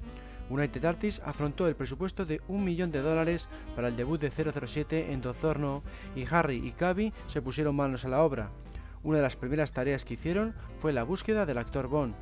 [0.48, 5.12] United Artists afrontó el presupuesto de un millón de dólares para el debut de 007
[5.12, 5.82] en Dozorno
[6.16, 8.50] y Harry y Cavi se pusieron manos a la obra.
[9.02, 12.14] Una de las primeras tareas que hicieron fue la búsqueda del actor Bond.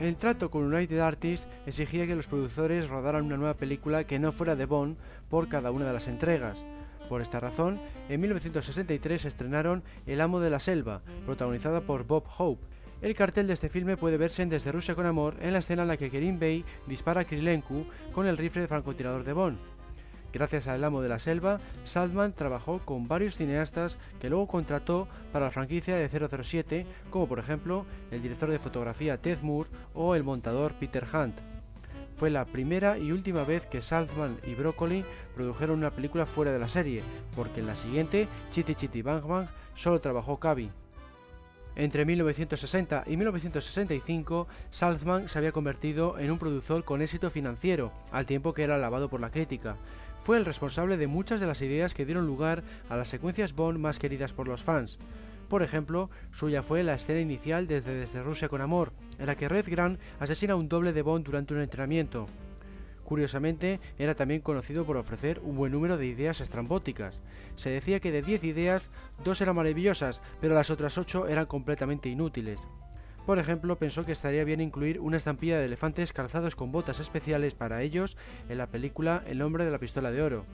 [0.00, 4.32] El trato con United Artists exigía que los productores rodaran una nueva película que no
[4.32, 4.96] fuera de Bond
[5.28, 6.64] por cada una de las entregas.
[7.10, 7.78] Por esta razón,
[8.08, 12.64] en 1963 estrenaron El amo de la selva, protagonizada por Bob Hope.
[13.02, 15.82] El cartel de este filme puede verse en Desde Rusia con Amor en la escena
[15.82, 17.84] en la que Kerim Bey dispara a Krilenku
[18.14, 19.58] con el rifle de francotirador de Bond.
[20.32, 25.46] Gracias al amo de la selva, Saltman trabajó con varios cineastas que luego contrató para
[25.46, 30.22] la franquicia de 007, como por ejemplo el director de fotografía Ted Moore o el
[30.22, 31.34] montador Peter Hunt.
[32.16, 35.04] Fue la primera y última vez que Saltman y Broccoli
[35.34, 37.02] produjeron una película fuera de la serie,
[37.34, 40.70] porque en la siguiente, Chitty Chitty Bang Bang, solo trabajó Cavi.
[41.76, 48.26] Entre 1960 y 1965, Saltzman se había convertido en un productor con éxito financiero, al
[48.26, 49.76] tiempo que era alabado por la crítica.
[50.22, 53.78] Fue el responsable de muchas de las ideas que dieron lugar a las secuencias Bond
[53.78, 54.98] más queridas por los fans.
[55.48, 59.48] Por ejemplo, suya fue la escena inicial desde Desde Rusia con Amor, en la que
[59.48, 62.28] Red Grant asesina a un doble de Bond durante un entrenamiento.
[63.02, 67.22] Curiosamente, era también conocido por ofrecer un buen número de ideas estrambóticas.
[67.56, 68.90] Se decía que de 10 ideas,
[69.24, 72.68] dos eran maravillosas, pero las otras 8 eran completamente inútiles.
[73.30, 77.54] Por ejemplo, pensó que estaría bien incluir una estampilla de elefantes calzados con botas especiales
[77.54, 78.16] para ellos
[78.48, 80.46] en la película El hombre de la pistola de oro.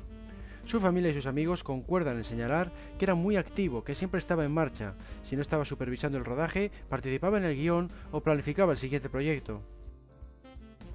[0.64, 4.44] Su familia y sus amigos concuerdan en señalar que era muy activo, que siempre estaba
[4.44, 4.94] en marcha.
[5.22, 9.62] Si no estaba supervisando el rodaje, participaba en el guion o planificaba el siguiente proyecto.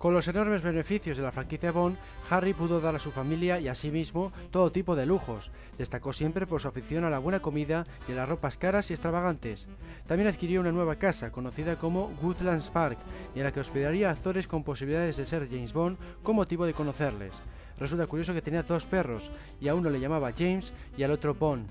[0.02, 1.96] Con los enormes beneficios de la franquicia Bond,
[2.28, 5.52] Harry pudo dar a su familia y a sí mismo todo tipo de lujos.
[5.78, 8.94] Destacó siempre por su afición a la buena comida y a las ropas caras y
[8.94, 9.68] extravagantes.
[10.08, 12.98] También adquirió una nueva casa, conocida como Woodlands Park,
[13.36, 16.66] y en la que hospedaría a actores con posibilidades de ser James Bond con motivo
[16.66, 17.36] de conocerles.
[17.78, 19.30] Resulta curioso que tenía dos perros,
[19.60, 21.68] y a uno le llamaba James y al otro Bond.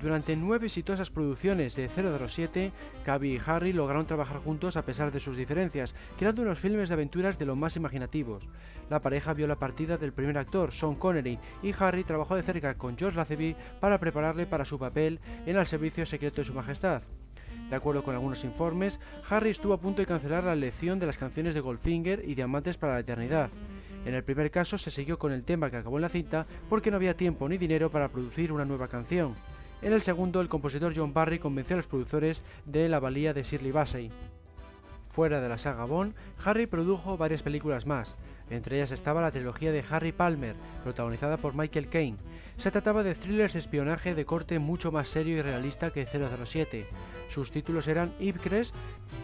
[0.00, 2.72] Durante nueve exitosas producciones de 007,
[3.04, 6.94] Cavi y Harry lograron trabajar juntos a pesar de sus diferencias, creando unos filmes de
[6.94, 8.48] aventuras de lo más imaginativos.
[8.90, 12.74] La pareja vio la partida del primer actor, Sean Connery, y Harry trabajó de cerca
[12.74, 17.02] con George Lazenby para prepararle para su papel en El Servicio Secreto de Su Majestad.
[17.70, 21.18] De acuerdo con algunos informes, Harry estuvo a punto de cancelar la elección de las
[21.18, 23.50] canciones de Goldfinger y Diamantes para la Eternidad.
[24.04, 26.90] En el primer caso se siguió con el tema que acabó en la cinta porque
[26.90, 29.34] no había tiempo ni dinero para producir una nueva canción.
[29.82, 33.42] En el segundo, el compositor John Barry convenció a los productores de La Valía de
[33.42, 34.10] Shirley Bassey.
[35.14, 36.14] Fuera de la saga Bond,
[36.44, 38.16] Harry produjo varias películas más.
[38.50, 42.18] Entre ellas estaba la trilogía de Harry Palmer, protagonizada por Michael Caine.
[42.56, 46.86] Se trataba de thrillers de espionaje de corte mucho más serio y realista que 007.
[47.30, 48.72] Sus títulos eran Ipcres,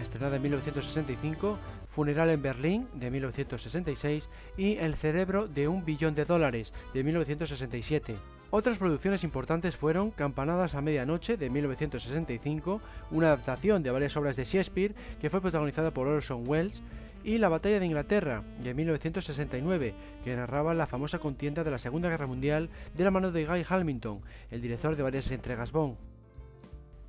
[0.00, 6.24] estrenada en 1965, Funeral en Berlín, de 1966, y El cerebro de un billón de
[6.24, 8.14] dólares, de 1967.
[8.52, 12.80] Otras producciones importantes fueron Campanadas a Medianoche de 1965,
[13.12, 16.82] una adaptación de varias obras de Shakespeare que fue protagonizada por Orson Welles,
[17.22, 19.94] y La Batalla de Inglaterra de 1969,
[20.24, 23.64] que narraba la famosa contienda de la Segunda Guerra Mundial de la mano de Guy
[23.68, 24.20] Hamilton,
[24.50, 26.09] el director de varias entregas Bond.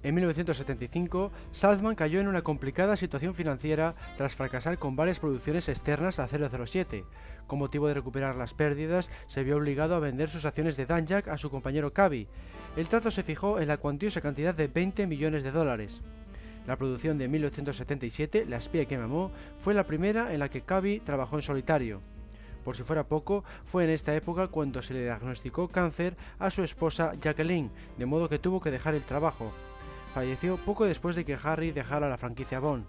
[0.04, 6.18] En 1975, Salzman cayó en una complicada situación financiera tras fracasar con varias producciones externas
[6.18, 7.06] a 007.
[7.46, 11.28] Con motivo de recuperar las pérdidas, se vio obligado a vender sus acciones de Danjak
[11.28, 12.28] a su compañero Cavi.
[12.76, 16.02] El trato se fijó en la cuantiosa cantidad de 20 millones de dólares.
[16.66, 20.62] La producción de 1977, La espía que me amó, fue la primera en la que
[20.62, 22.02] Cavi trabajó en solitario.
[22.64, 26.64] Por si fuera poco, fue en esta época cuando se le diagnosticó cáncer a su
[26.64, 29.52] esposa Jacqueline, de modo que tuvo que dejar el trabajo
[30.12, 32.86] falleció poco después de que Harry dejara la franquicia Bond.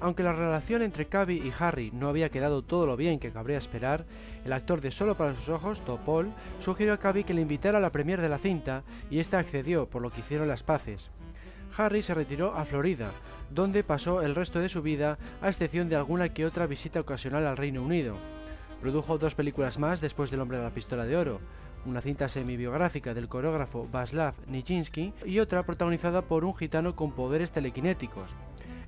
[0.00, 3.58] Aunque la relación entre Cavi y Harry no había quedado todo lo bien que cabría
[3.58, 4.04] esperar,
[4.44, 7.80] el actor de Solo para sus ojos, Topol, sugirió a Cavi que le invitara a
[7.80, 11.10] la premier de la cinta y ésta accedió, por lo que hicieron las paces.
[11.76, 13.10] Harry se retiró a Florida,
[13.50, 17.46] donde pasó el resto de su vida, a excepción de alguna que otra visita ocasional
[17.46, 18.16] al Reino Unido.
[18.80, 21.40] Produjo dos películas más después del Hombre de la Pistola de Oro,
[21.86, 27.52] una cinta semi-biográfica del coreógrafo Vaslav Nijinsky y otra protagonizada por un gitano con poderes
[27.52, 28.34] telequinéticos.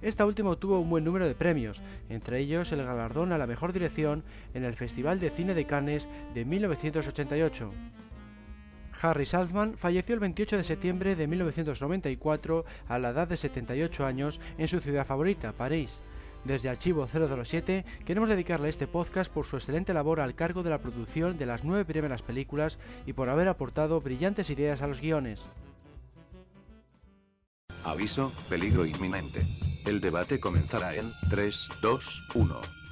[0.02, 3.72] Esta última obtuvo un buen número de premios, entre ellos el galardón a la mejor
[3.72, 4.22] dirección
[4.52, 7.70] en el Festival de Cine de Cannes de 1988.
[9.00, 14.40] Harry Saltzman falleció el 28 de septiembre de 1994 a la edad de 78 años
[14.58, 16.00] en su ciudad favorita, París.
[16.44, 20.78] Desde Archivo 007 queremos dedicarle este podcast por su excelente labor al cargo de la
[20.78, 25.46] producción de las nueve primeras películas y por haber aportado brillantes ideas a los guiones.
[27.82, 29.46] Aviso, peligro inminente.
[29.86, 32.83] El debate comenzará en 3, 2, 1.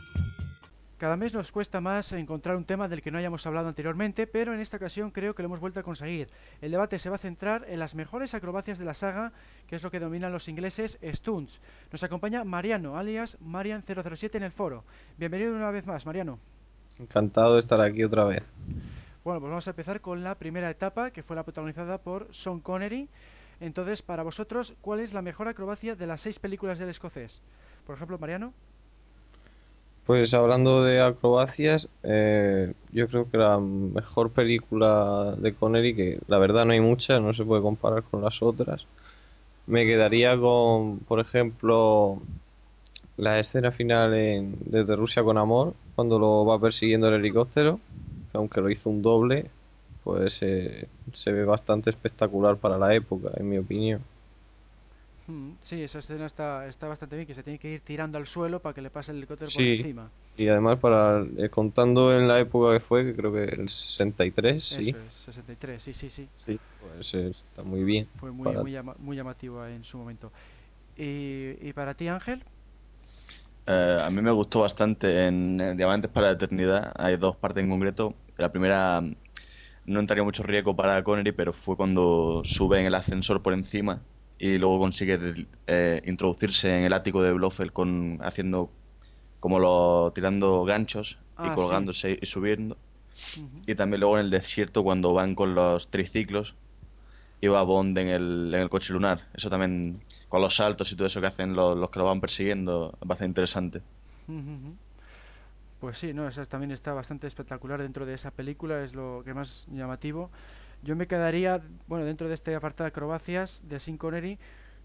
[1.02, 4.54] Cada mes nos cuesta más encontrar un tema del que no hayamos hablado anteriormente, pero
[4.54, 6.28] en esta ocasión creo que lo hemos vuelto a conseguir.
[6.60, 9.32] El debate se va a centrar en las mejores acrobacias de la saga,
[9.66, 11.60] que es lo que denominan los ingleses stunts.
[11.90, 14.84] Nos acompaña Mariano, alias Marian007 en el foro.
[15.18, 16.38] Bienvenido una vez más, Mariano.
[17.00, 18.44] Encantado de estar aquí otra vez.
[19.24, 22.60] Bueno, pues vamos a empezar con la primera etapa, que fue la protagonizada por Sean
[22.60, 23.08] Connery.
[23.58, 27.42] Entonces, para vosotros, ¿cuál es la mejor acrobacia de las seis películas del escocés?
[27.84, 28.54] Por ejemplo, Mariano.
[30.04, 36.38] Pues hablando de acrobacias, eh, yo creo que la mejor película de Connery, que la
[36.38, 38.86] verdad no hay muchas, no se puede comparar con las otras,
[39.66, 42.20] me quedaría con, por ejemplo,
[43.16, 47.78] la escena final en Desde Rusia con Amor, cuando lo va persiguiendo el helicóptero,
[48.32, 49.50] que aunque lo hizo un doble,
[50.02, 54.00] pues eh, se ve bastante espectacular para la época, en mi opinión.
[55.26, 58.26] Mm, Sí, esa escena está, está bastante bien, que se tiene que ir tirando al
[58.26, 59.66] suelo para que le pase el helicóptero por Sí.
[59.66, 60.12] encima.
[60.36, 64.64] Y además, para eh, contando en la época que fue, que creo que el 63,
[64.66, 66.28] sí, Eso es, 63, sí, sí, sí.
[66.30, 68.10] sí, pues eh, está muy bien.
[68.16, 70.32] Fue muy, para- muy, llama- muy llamativo en su momento.
[70.96, 72.44] ¿Y, y para ti, Ángel?
[73.66, 76.92] Eh, a mí me gustó bastante en, Diamantes para la Eternidad.
[76.96, 78.14] Hay dos partes en concreto.
[78.36, 79.14] La primera mm,
[79.86, 84.02] no entraría mucho riesgo para Connery, pero fue cuando sube en el ascensor por encima
[84.42, 85.18] y luego consigue
[85.68, 88.70] eh, introducirse en el ático de Blofeld con, haciendo
[89.40, 91.54] como lo tirando ganchos Ah, y sí.
[91.56, 92.76] colgándose y subiendo.
[93.66, 96.56] Y también luego en el desierto cuando van con los triciclos
[97.40, 99.28] y va Bond en el, en el coche lunar.
[99.34, 102.20] Eso también, con los saltos y todo eso que hacen los, los que lo van
[102.20, 103.82] persiguiendo, es bastante interesante.
[105.80, 109.34] Pues sí, no, esa también está bastante espectacular dentro de esa película, es lo que
[109.34, 110.30] más llamativo.
[110.82, 114.38] Yo me quedaría, bueno, dentro de este apartado de acrobacias de Sin Connery,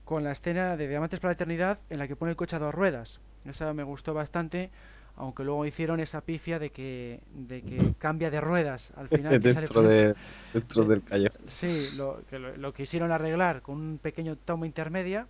[0.05, 2.59] con la escena de Diamantes para la Eternidad en la que pone el coche a
[2.59, 3.19] dos ruedas.
[3.45, 4.69] Esa me gustó bastante,
[5.15, 9.39] aunque luego hicieron esa pifia de que, de que cambia de ruedas al final.
[9.41, 10.15] dentro, de,
[10.53, 11.41] dentro del callejón.
[11.47, 15.27] Sí, lo, que lo, lo quisieron arreglar con un pequeño toma intermedia.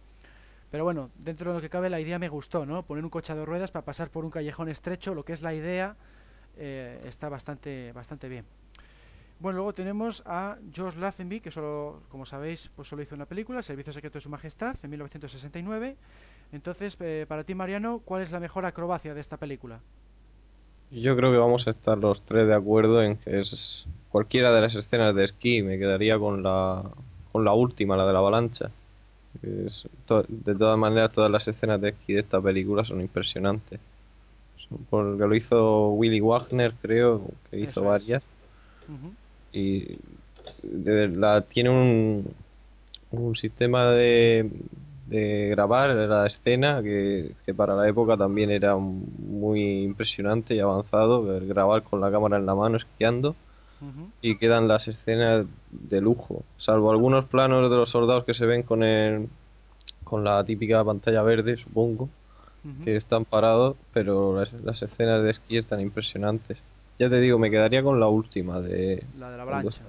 [0.70, 2.84] Pero bueno, dentro de lo que cabe la idea me gustó, ¿no?
[2.84, 5.42] Poner un coche a dos ruedas para pasar por un callejón estrecho, lo que es
[5.42, 5.96] la idea,
[6.58, 8.46] eh, está bastante, bastante bien.
[9.40, 13.60] Bueno, luego tenemos a George Lazenby, que solo, como sabéis, pues solo hizo una película,
[13.60, 15.96] El Servicio Secreto de Su Majestad, en 1969.
[16.52, 19.80] Entonces, eh, para ti, Mariano, ¿cuál es la mejor acrobacia de esta película?
[20.90, 24.62] Yo creo que vamos a estar los tres de acuerdo en que es cualquiera de
[24.62, 25.62] las escenas de esquí.
[25.62, 26.84] Me quedaría con la,
[27.32, 28.72] con la última, la de la avalancha.
[29.42, 33.02] Que es to- de todas maneras, todas las escenas de esquí de esta película son
[33.02, 33.80] impresionantes.
[34.90, 38.24] Porque lo hizo Willy Wagner, creo, que hizo Eso varias.
[38.88, 39.12] Ujú.
[39.52, 39.98] Y
[40.64, 42.34] de verdad tiene un,
[43.12, 44.50] un sistema de,
[45.08, 51.36] de grabar la escena que, que para la época también era muy impresionante y avanzado,
[51.36, 53.36] el grabar con la cámara en la mano esquiando
[54.24, 58.64] y quedan las escenas de lujo, salvo algunos planos de los soldados que se ven
[58.64, 59.30] con el,
[60.04, 62.10] con la típica pantalla verde, supongo,
[62.84, 66.58] que están parados, pero las, las escenas de esquí están impresionantes.
[67.00, 69.82] Ya te digo, me quedaría con la última de La de la avalancha.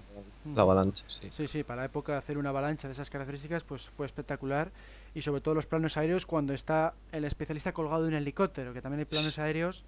[0.54, 1.28] la avalancha, sí.
[1.30, 4.70] Sí, sí, para la época hacer una avalancha de esas características pues fue espectacular
[5.14, 8.82] y sobre todo los planos aéreos cuando está el especialista colgado de un helicóptero, que
[8.82, 9.84] también hay planos aéreos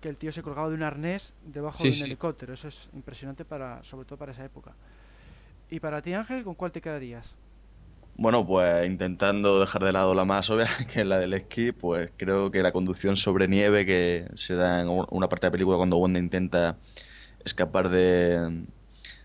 [0.00, 2.04] que el tío se colgaba de un arnés debajo Sí, de un sí.
[2.04, 4.72] helicóptero, eso es impresionante para sobre todo para esa época.
[5.70, 7.34] Y para ti Ángel, ¿con cuál te quedarías?
[8.16, 12.10] Bueno, pues intentando dejar de lado la más obvia, que es la del esquí, pues
[12.16, 15.78] creo que la conducción sobre nieve que se da en una parte de la película
[15.78, 16.76] cuando Wanda intenta
[17.44, 18.64] escapar de,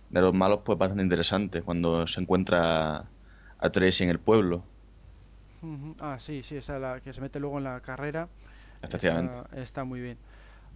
[0.09, 3.11] de los malos, pues bastante interesante cuando se encuentra
[3.59, 4.63] a Tracy en el pueblo.
[5.99, 8.27] Ah, sí, sí, esa la que se mete luego en la carrera.
[8.81, 9.39] Efectivamente.
[9.39, 10.17] Está, está muy bien.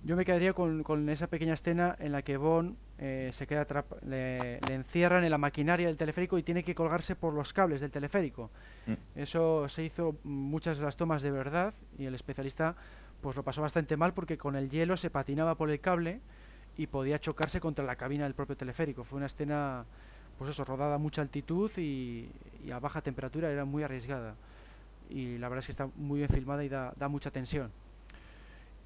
[0.03, 3.67] Yo me quedaría con, con esa pequeña escena en la que Bond eh, se queda
[4.05, 7.81] le, le encierran en la maquinaria del teleférico y tiene que colgarse por los cables
[7.81, 8.49] del teleférico.
[8.87, 8.93] Mm.
[9.19, 12.75] Eso se hizo muchas de las tomas de verdad y el especialista
[13.21, 16.21] pues lo pasó bastante mal porque con el hielo se patinaba por el cable
[16.77, 19.03] y podía chocarse contra la cabina del propio teleférico.
[19.03, 19.83] Fue una escena,
[20.37, 22.29] pues eso, rodada a mucha altitud y,
[22.63, 24.35] y a baja temperatura, era muy arriesgada.
[25.09, 27.69] Y la verdad es que está muy bien filmada y da, da mucha tensión.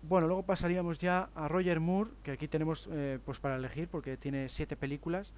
[0.03, 4.17] Bueno, luego pasaríamos ya a Roger Moore, que aquí tenemos eh, pues para elegir porque
[4.17, 5.33] tiene siete películas.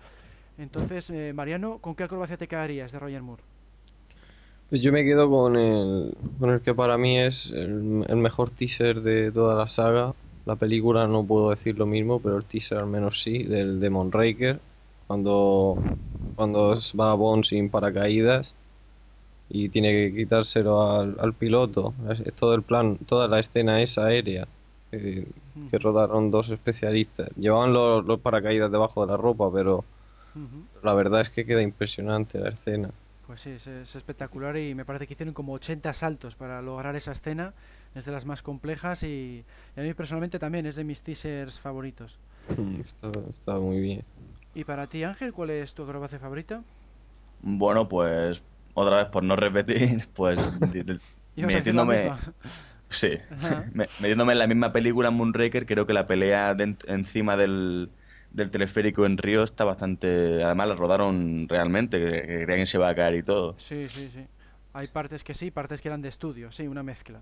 [0.58, 3.44] Entonces, eh, Mariano, ¿con qué acrobacia te quedarías de Roger Moore?
[4.70, 7.76] Pues yo me quedo con el, con el que para mí es el,
[8.16, 10.16] mejor teaser de toda la saga.
[10.46, 13.90] La película no puedo decir lo mismo, pero el teaser al menos sí, del de
[13.92, 14.60] Moonraker,
[15.06, 15.78] cuando,
[16.36, 18.56] cuando va Bond sin paracaídas
[19.50, 21.94] y tiene que quitárselo al, piloto.
[22.10, 24.48] Es todo el plan, toda la escena es aérea,
[24.98, 25.28] que,
[25.72, 27.30] que rodaron dos especialistas.
[27.36, 29.84] Llevaban los, los paracaídas debajo de la ropa, pero
[30.84, 32.90] la verdad es que queda impresionante la escena.
[33.28, 36.96] Pues sí, es, es espectacular y me parece que hicieron como 80 saltos para lograr
[36.96, 37.54] esa escena.
[37.96, 39.44] Es de las más complejas y,
[39.76, 42.18] y a mí personalmente también es de mis teasers favoritos.
[42.80, 44.04] Está, está muy bien.
[44.54, 46.62] ¿Y para ti, Ángel, cuál es tu acrobacia favorita?
[47.42, 48.44] Bueno, pues
[48.74, 50.40] otra vez por no repetir, pues
[50.72, 51.00] di- di-
[51.36, 52.12] ¿Ibas a decir la metiéndome?
[52.90, 53.12] Sí,
[53.74, 57.90] me- metiéndome en la misma película Moonraker, creo que la pelea dent- encima del,
[58.32, 62.78] del teleférico en Río está bastante, además la rodaron realmente, que, que creían que se
[62.78, 63.56] iba a caer y todo.
[63.58, 64.26] Sí, sí, sí.
[64.74, 67.22] Hay partes que sí, partes que eran de estudio, sí, una mezcla.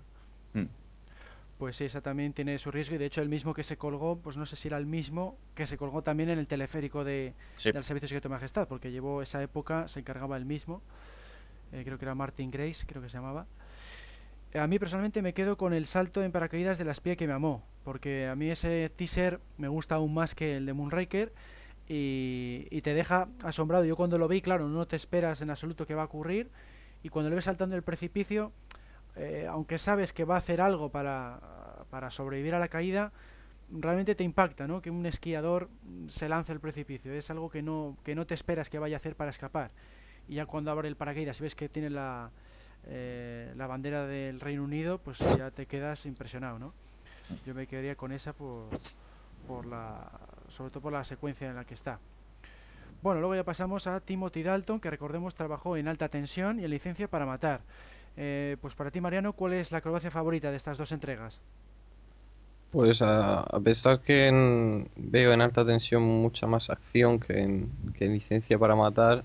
[0.54, 0.64] Mm.
[1.58, 4.16] Pues sí, esa también tiene su riesgo y de hecho el mismo que se colgó,
[4.18, 7.32] pues no sé si era el mismo que se colgó también en el teleférico de,
[7.56, 7.70] Sí.
[7.70, 10.82] del Servicio Secreto de Majestad, porque llevó esa época, se encargaba el mismo,
[11.72, 13.46] eh, creo que era Martin Grace, creo que se llamaba.
[14.54, 17.26] Eh, A mí personalmente me quedo con el salto en paracaídas de la espía que
[17.26, 21.32] me amó, porque a mí ese teaser me gusta aún más que el de Moonraker
[21.88, 23.84] y, te deja asombrado.
[23.84, 26.50] Yo cuando lo vi, claro, no te esperas en absoluto que va a ocurrir
[27.02, 28.52] y cuando le ves saltando el precipicio,
[29.16, 31.40] eh, aunque sabes que va a hacer algo para,
[31.90, 33.12] para sobrevivir a la caída,
[33.70, 34.80] realmente te impacta, ¿no?
[34.80, 35.68] Que un esquiador
[36.06, 37.12] se lance al precipicio.
[37.12, 39.72] Es algo que no, que no te esperas que vaya a hacer para escapar.
[40.28, 42.30] Y ya cuando abre el paracaídas ves que tiene la,
[42.86, 46.72] eh, la bandera del Reino Unido, pues ya te quedas impresionado, ¿no?
[47.46, 48.68] Yo me quedaría con esa por,
[49.46, 50.10] por la,
[50.48, 51.98] sobre todo por la secuencia en la que está.
[53.02, 56.70] Bueno, luego ya pasamos a Timothy Dalton, que recordemos trabajó en alta tensión y en
[56.70, 57.60] licencia para matar.
[58.16, 61.40] Eh, pues para ti, Mariano, ¿cuál es la acrobacia favorita de estas dos entregas?
[62.70, 68.12] Pues a, pesar que veo en alta tensión mucha más acción que en, que en
[68.12, 69.24] licencia para matar,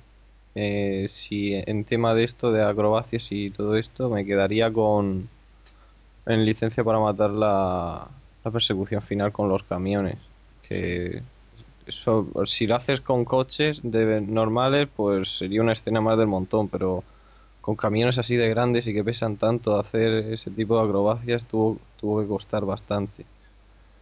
[0.61, 5.29] eh, si en tema de esto, de acrobacias y todo esto, me quedaría con
[6.25, 8.09] en licencia para matar la,
[8.43, 10.17] la persecución final con los camiones.
[10.61, 11.23] Que
[11.87, 16.67] eso, si lo haces con coches de normales, pues sería una escena más del montón,
[16.67, 17.05] pero
[17.61, 21.77] con camiones así de grandes y que pesan tanto, hacer ese tipo de acrobacias tuvo,
[21.97, 23.25] tuvo que costar bastante.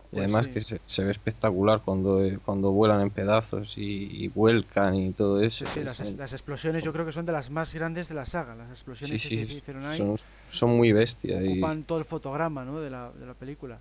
[0.10, 0.52] Y Pues además sí.
[0.54, 5.12] que se, se ve espectacular cuando, eh, cuando vuelan en pedazos y, y vuelcan y
[5.12, 5.66] todo eso.
[5.66, 8.16] Sí, sí, las, Es- las explosiones yo creo que son de las más grandes de
[8.16, 8.56] la saga.
[8.56, 10.16] Las explosiones que se hicieron ahí son,
[10.50, 11.44] son muy bestias.
[11.44, 12.80] y- ocupan todo el fotograma ¿no?
[12.80, 13.80] de, la, de la película.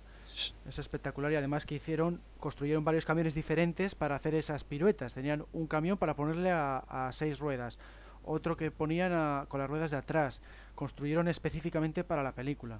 [0.67, 5.13] Es espectacular y además que hicieron, construyeron varios camiones diferentes para hacer esas piruetas.
[5.13, 7.79] Tenían un camión para ponerle a, a seis ruedas,
[8.25, 10.41] otro que ponían a- con las ruedas de atrás.
[10.75, 12.79] Construyeron específicamente para la película.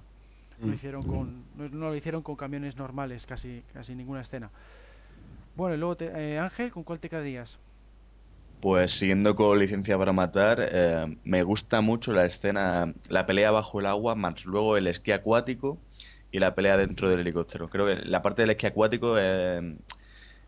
[0.58, 0.74] No, Mm.
[0.74, 4.50] hicieron con, no, no lo hicieron con camiones normales, casi, casi ninguna escena.
[5.54, 7.58] Bueno, y luego te- eh, Ángel, ¿con cuál te quedarías?
[8.60, 13.78] Pues siguiendo con licencia para matar, eh, me gusta mucho la escena, la pelea bajo
[13.78, 15.80] el agua, más luego el esquí acuático
[16.32, 17.68] y la pelea dentro del helicóptero.
[17.70, 19.78] Creo que la parte del esquí acuático eh,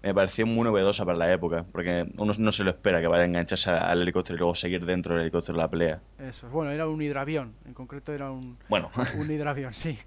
[0.03, 3.22] me pareció muy novedosa para la época, porque uno no se lo espera que vaya
[3.22, 6.01] a engancharse al helicóptero y luego seguir dentro del helicóptero la pelea.
[6.18, 9.98] Eso, bueno, era un hidravión, en concreto era un, Bueno, un hidravión, sí.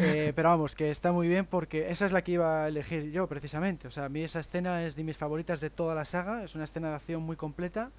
[0.00, 3.10] Eh, pero vamos, que está muy bien porque esa es la que iba a elegir
[3.10, 3.88] yo precisamente.
[3.88, 6.44] O sea, a mí esa escena es de mis favoritas de toda la saga.
[6.44, 7.90] Es una escena de acción muy completa.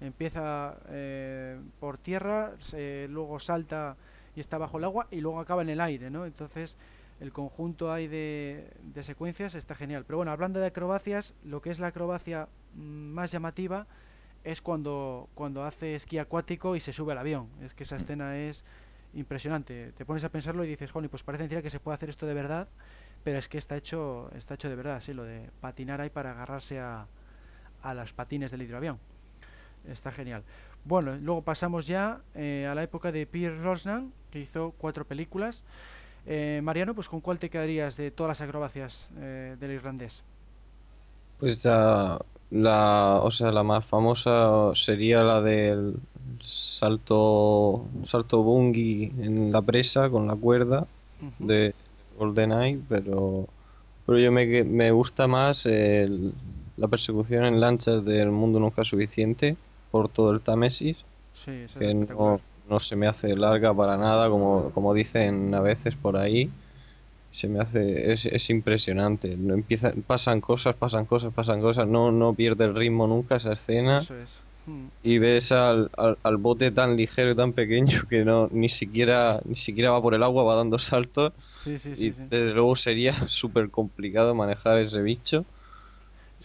[0.00, 3.96] Empieza eh, por tierra, se- luego salta
[4.34, 6.26] y está bajo el agua y luego acaba en el aire, ¿no?
[6.26, 6.76] Entonces
[7.20, 8.70] el conjunto ahí de,
[9.02, 10.04] secuencias está genial.
[10.06, 13.86] Pero bueno, hablando de acrobacias, lo que es la acrobacia mm, más llamativa
[14.42, 17.48] es cuando, cuando hace esquí acuático y se sube al avión.
[17.62, 18.64] Es que esa escena es
[19.14, 19.92] impresionante.
[19.92, 22.26] Te pones a pensarlo y dices, Joni, pues parece mentira que se puede hacer esto
[22.26, 22.68] de verdad,
[23.22, 26.32] pero es que está hecho, está hecho de verdad, sí, lo de patinar ahí para
[26.32, 27.06] agarrarse a,
[27.82, 28.98] a los patines del hidroavión.
[29.86, 30.42] Está genial.
[30.84, 35.64] Bueno, luego pasamos ya eh, a la época de Pierre Rosnan, que hizo cuatro películas.
[36.26, 40.22] Eh, Mariano, pues ¿con cuál te quedarías de todas las acrobacias eh, del irlandés?
[41.38, 42.18] Pues ya
[42.50, 45.96] la, o sea, la más famosa sería la del
[46.40, 50.86] salto, salto bungy en la presa con la cuerda
[51.38, 51.74] de
[52.18, 53.46] GoldenEye, pero,
[54.06, 56.32] pero yo me, me gusta más el-
[56.76, 59.56] la persecución en lanchas del mundo nunca suficiente
[59.90, 60.96] por todo el Támesis,
[61.34, 62.40] Sí, que no.
[62.68, 66.50] No se me hace larga para nada, como, como dicen a veces por ahí.
[67.30, 69.36] Se me hace, es, es impresionante.
[69.36, 71.88] No empieza, pasan cosas, pasan cosas, pasan cosas.
[71.88, 73.98] No, no pierde el ritmo nunca esa escena.
[73.98, 74.38] Eso es.
[74.66, 74.86] Mm.
[75.02, 79.40] Y ves al, al, al bote tan ligero y tan pequeño que no ni siquiera
[79.44, 81.32] ni siquiera va por el agua, va dando saltos.
[81.52, 82.12] Sí, sí, Y sí.
[82.12, 82.20] sí.
[82.30, 85.44] desde luego sería súper complicado manejar ese bicho.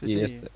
[0.02, 0.22] Y sí.
[0.22, 0.48] está,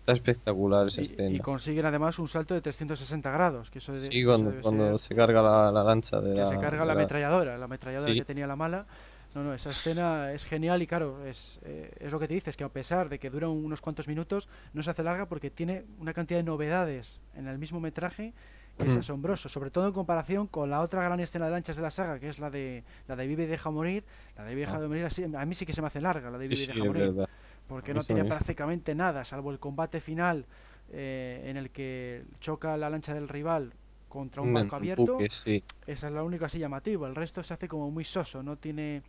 [0.00, 1.36] está espectacular esa Y- escena.
[1.36, 4.98] Y, consiguen además un salto de 360 grados, que eso, Sí, eso cuando, debe cuando
[4.98, 7.64] ser- se carga la, la lancha de que la, se carga la la- ametralladora, la
[7.66, 8.18] ametralladora Sí.
[8.18, 8.86] que tenía la mala.
[9.34, 12.56] No, no, esa escena es genial y claro, es, eh, es lo que te dices,
[12.56, 15.84] que a pesar de que dura unos cuantos minutos, no se hace larga porque tiene
[16.00, 18.32] una cantidad de novedades en el mismo metraje
[18.76, 19.00] que es Mm.
[19.00, 22.18] asombroso, sobre todo en comparación con la otra gran escena de lanchas de la saga,
[22.18, 24.04] que es la de la de Vive y deja morir.
[24.36, 24.80] La de Vive y deja Ah.
[24.80, 26.54] de morir, así- a mí sí que se me hace larga la de Sí, Vive
[26.62, 27.28] y sí, deja es morir verdad.
[27.70, 28.24] Porque no mí tiene también.
[28.24, 30.44] prácticamente nada, salvo el combate final
[30.90, 33.72] eh, en el que choca la lancha del rival
[34.08, 35.12] contra un barco un abierto.
[35.14, 35.62] buque, sí.
[35.86, 37.06] Esa es la única así llamativa.
[37.08, 39.02] El resto se hace como muy soso, no tiene.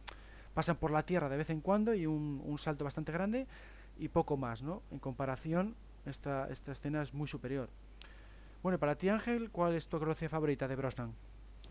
[0.54, 3.48] Pasan por la tierra de vez en cuando y un, un salto bastante grande
[3.98, 4.84] y poco más, ¿no?
[4.92, 7.70] En comparación, esta, esta escena es muy superior.
[8.64, 11.16] Bueno, y para ti, Ángel, ¿cuál es tu acrobacia favorita de Brosnan?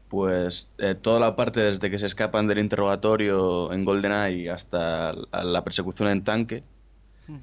[0.08, 5.62] Pues eh, toda la parte desde que se escapan del interrogatorio en GoldenEye hasta la
[5.64, 6.64] persecución en tanque.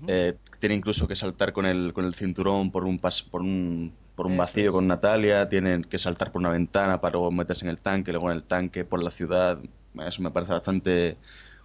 [0.07, 3.93] Eh, tiene incluso que saltar con el, con el cinturón por un, pas- por un,
[4.15, 4.73] por un vacío es.
[4.73, 5.49] con Natalia.
[5.49, 8.43] Tienen que saltar por una ventana para luego meterse en el tanque, luego en el
[8.43, 9.59] tanque por la ciudad.
[9.99, 11.17] Eso me parece bastante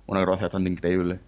[0.06, 1.20] una acrobacia bastante increíble.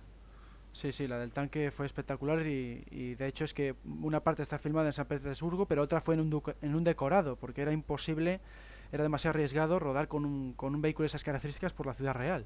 [0.73, 4.43] Sí, sí, la del tanque fue espectacular y, y de hecho es que una parte
[4.43, 7.73] está filmada en San Petersburgo, pero otra fue en un, en un decorado, porque era
[7.73, 8.41] imposible,
[8.91, 12.15] era demasiado arriesgado rodar con un, con un vehículo de esas características por la ciudad
[12.15, 12.45] real.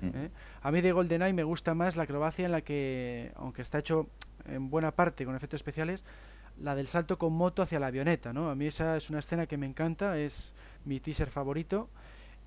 [0.00, 0.06] Mm.
[0.14, 0.30] ¿eh?
[0.62, 4.08] A mí de GoldenEye me gusta más la acrobacia en la que, aunque está hecho
[4.46, 6.04] en buena parte con efectos especiales,
[6.60, 8.50] la del salto con moto hacia la avioneta, ¿no?
[8.50, 10.52] A mí esa es una escena que me encanta, es
[10.84, 11.88] mi teaser favorito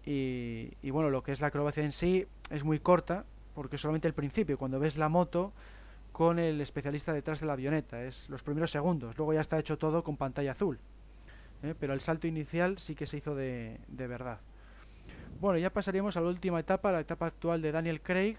[0.05, 4.07] y, y bueno, lo que es la acrobacia en sí es muy corta, porque solamente
[4.07, 5.51] el principio, cuando ves la moto
[6.11, 9.77] con el especialista detrás de la avioneta, es los primeros segundos, luego ya está hecho
[9.77, 10.79] todo con pantalla azul.
[11.63, 11.75] ¿eh?
[11.79, 14.39] Pero el salto inicial sí que se hizo de, de verdad.
[15.39, 18.37] Bueno, ya pasaríamos a la última etapa, la etapa actual de Daniel Craig,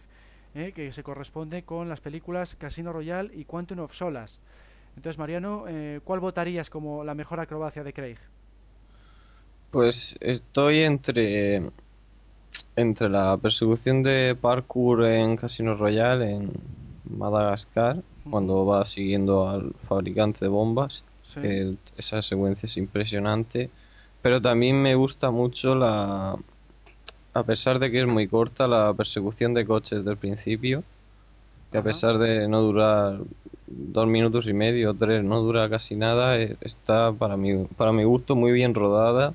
[0.55, 0.73] ¿eh?
[0.75, 4.41] que se corresponde con las películas Casino Royale y Quantum of Solace.
[4.97, 8.19] Entonces, Mariano, eh, ¿cuál votarías como la mejor acrobacia de Craig?
[9.71, 11.63] Pues estoy entre
[12.77, 16.53] entre la persecución de parkour en Casino Royale en
[17.05, 21.41] Madagascar, cuando va siguiendo al fabricante de bombas, Sí.
[21.41, 23.71] que el- esa secuencia es impresionante,
[24.23, 26.37] pero también me gusta mucho la
[27.35, 30.85] a pesar de que es muy corta la persecución de coches del principio,
[31.71, 33.21] que a pesar de no durar
[33.67, 37.93] dos minutos y medio o tres, no dura casi nada, eh, está para mi, para
[37.93, 39.35] mi gusto muy bien rodada.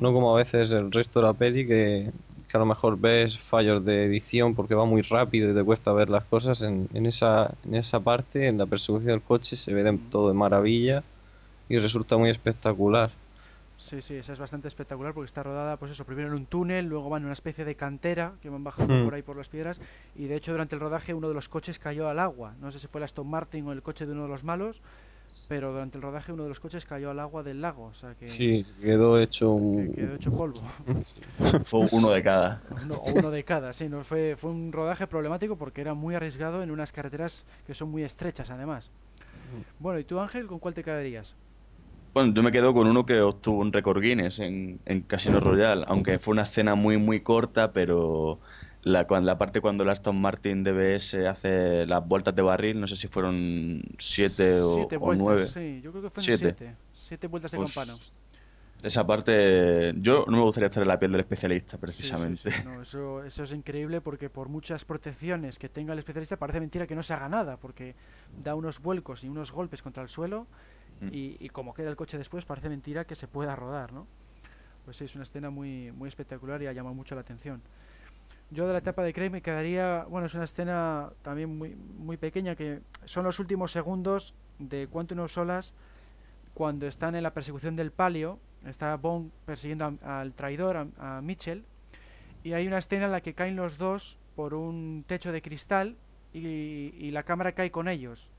[0.00, 2.12] No como a veces el resto de la peli que,
[2.48, 5.92] que a lo mejor ves fallos de edición porque va muy rápido y te cuesta
[5.92, 6.62] ver las cosas.
[6.62, 10.28] En, en esa, en esa parte, en la persecución del coche, se ve de- todo
[10.28, 11.04] de maravilla
[11.68, 13.12] y resulta muy espectacular.
[13.84, 16.86] Sí, sí, esa es bastante espectacular porque está rodada, pues eso, primero en un túnel,
[16.86, 19.04] luego van en una especie de cantera que van bajando Mm.
[19.04, 19.78] por ahí por las piedras
[20.16, 22.54] y de hecho durante el rodaje uno de los coches cayó al agua.
[22.62, 24.80] No sé si fue el Aston Martin o el coche de uno de los malos,
[25.50, 28.14] pero durante el rodaje uno de los coches cayó al agua del lago, o sea
[28.14, 29.92] que, Sí, quedó hecho que un...
[29.92, 30.62] quedó hecho polvo.
[31.64, 32.62] Fue uno de cada.
[32.84, 36.14] Uno- o uno de cada, sí, no fue, fue un rodaje problemático porque era muy
[36.14, 38.90] arriesgado en unas carreteras que son muy estrechas además.
[39.78, 41.36] Bueno, ¿y tú Ángel con cuál te quedarías?
[42.14, 45.84] Bueno, yo me quedo con uno que obtuvo un récord Guinness en, en Casino Royale,
[45.88, 48.38] aunque fue una escena muy, muy corta, pero
[48.82, 52.94] la, la parte cuando el Aston Martin DBS hace las vueltas de barril, no sé
[52.94, 55.46] si fueron siete o, siete o nueve.
[55.48, 56.54] sí, yo creo que fueron Siete.
[56.56, 56.76] siete.
[56.92, 57.98] Siete vueltas de Pues, campana.
[58.82, 62.50] Esa parte, yo no me gustaría estar en la piel del especialista, Sí, sí, precisamente.
[62.50, 66.60] sí, no, eso, eso es increíble porque por muchas protecciones que tenga el especialista parece
[66.60, 67.96] mentira que no se haga nada porque
[68.44, 70.46] da unos vuelcos y unos golpes contra el suelo
[71.00, 71.08] Mm.
[71.12, 74.06] y, y como queda el coche después parece mentira que se pueda rodar, ¿no?
[74.84, 77.62] Pues sí, es una escena muy, muy espectacular y ha llamado mucho la atención.
[78.50, 82.16] Yo de la etapa de Craig me quedaría, bueno, es una escena también muy, muy
[82.16, 85.72] pequeña que son los últimos segundos de Quantum of Solace
[86.52, 91.64] cuando están en la persecución del palio, está Bond persiguiendo al traidor, a, a Mitchell,
[92.44, 95.96] y hay una escena en la que caen los dos por un techo de cristal
[96.32, 98.30] y la cámara cae con ellos.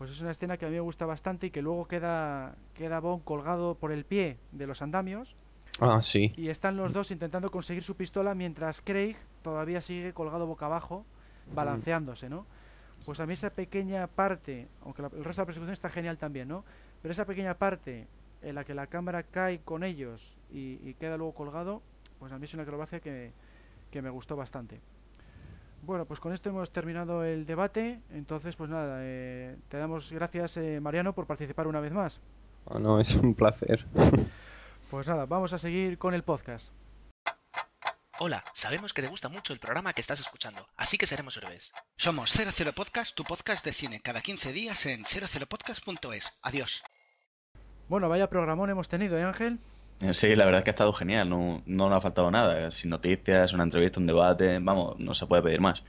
[0.00, 3.00] Pues es una escena que a mí me gusta bastante y que luego queda, queda
[3.00, 5.36] Bond colgado por el pie de los andamios
[5.78, 6.32] Ah, sí.
[6.38, 11.04] y están los dos intentando conseguir su pistola mientras Craig todavía sigue colgado boca abajo,
[11.54, 12.46] balanceándose, ¿no?
[13.04, 16.16] Pues a mí esa pequeña parte, aunque la- el resto de la persecución está genial
[16.16, 16.64] también, ¿no?
[17.02, 18.06] Pero esa pequeña parte
[18.40, 21.82] en la que la cámara cae con ellos y, y queda luego colgado,
[22.18, 23.32] pues a mí es una acrobacia que,
[23.90, 24.80] que me gustó bastante.
[25.82, 28.00] Bueno, pues con esto hemos terminado el debate.
[28.10, 32.20] Entonces, pues nada, eh, te damos gracias, eh, Mariano, por participar una vez más.
[32.66, 33.86] Ah, no, es un placer.
[34.90, 36.72] Pues nada, vamos a seguir con el podcast.
[38.18, 41.72] Hola, sabemos que te gusta mucho el programa que estás escuchando, así que seremos héroes.
[41.96, 46.32] Somos 00 Podcast, tu podcast de cine, cada 15 días en 00podcast.es.
[46.42, 46.82] Adiós.
[47.88, 49.58] Bueno, vaya programón hemos tenido, ¿eh, Ángel?
[50.12, 52.70] Sí, la verdad es que ha estado genial, no, no nos ha faltado nada.
[52.70, 55.84] Sin noticias, una entrevista, un debate, vamos, no se puede pedir más.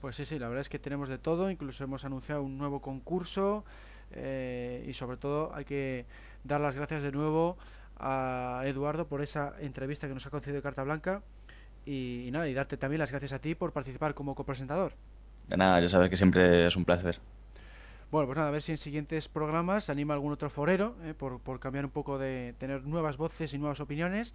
[0.00, 2.80] Pues sí, sí, la verdad es que tenemos de todo, incluso hemos anunciado un nuevo
[2.80, 3.64] concurso
[4.12, 6.06] eh, y sobre todo hay que
[6.42, 7.58] dar las gracias de nuevo
[7.98, 11.20] a Eduardo por esa entrevista que nos ha concedido Carta Blanca
[11.84, 14.94] y, y nada, y darte también las gracias a ti por participar como copresentador.
[15.48, 17.18] De nada, ya sabes que siempre es un placer.
[18.10, 21.14] Bueno, pues nada, a ver si en siguientes programas se anima algún otro forero, eh,
[21.14, 24.34] por, por cambiar un poco de tener nuevas voces y nuevas opiniones.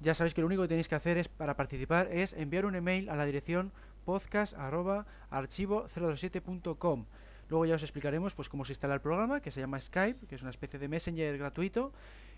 [0.00, 2.76] Ya sabéis que lo único que tenéis que hacer es para participar es enviar un
[2.76, 3.72] email a la dirección
[4.06, 7.06] podcast@archivo027.com.
[7.48, 10.36] Luego ya os explicaremos pues cómo se instala el programa, que se llama Skype, que
[10.36, 11.92] es una especie de Messenger gratuito,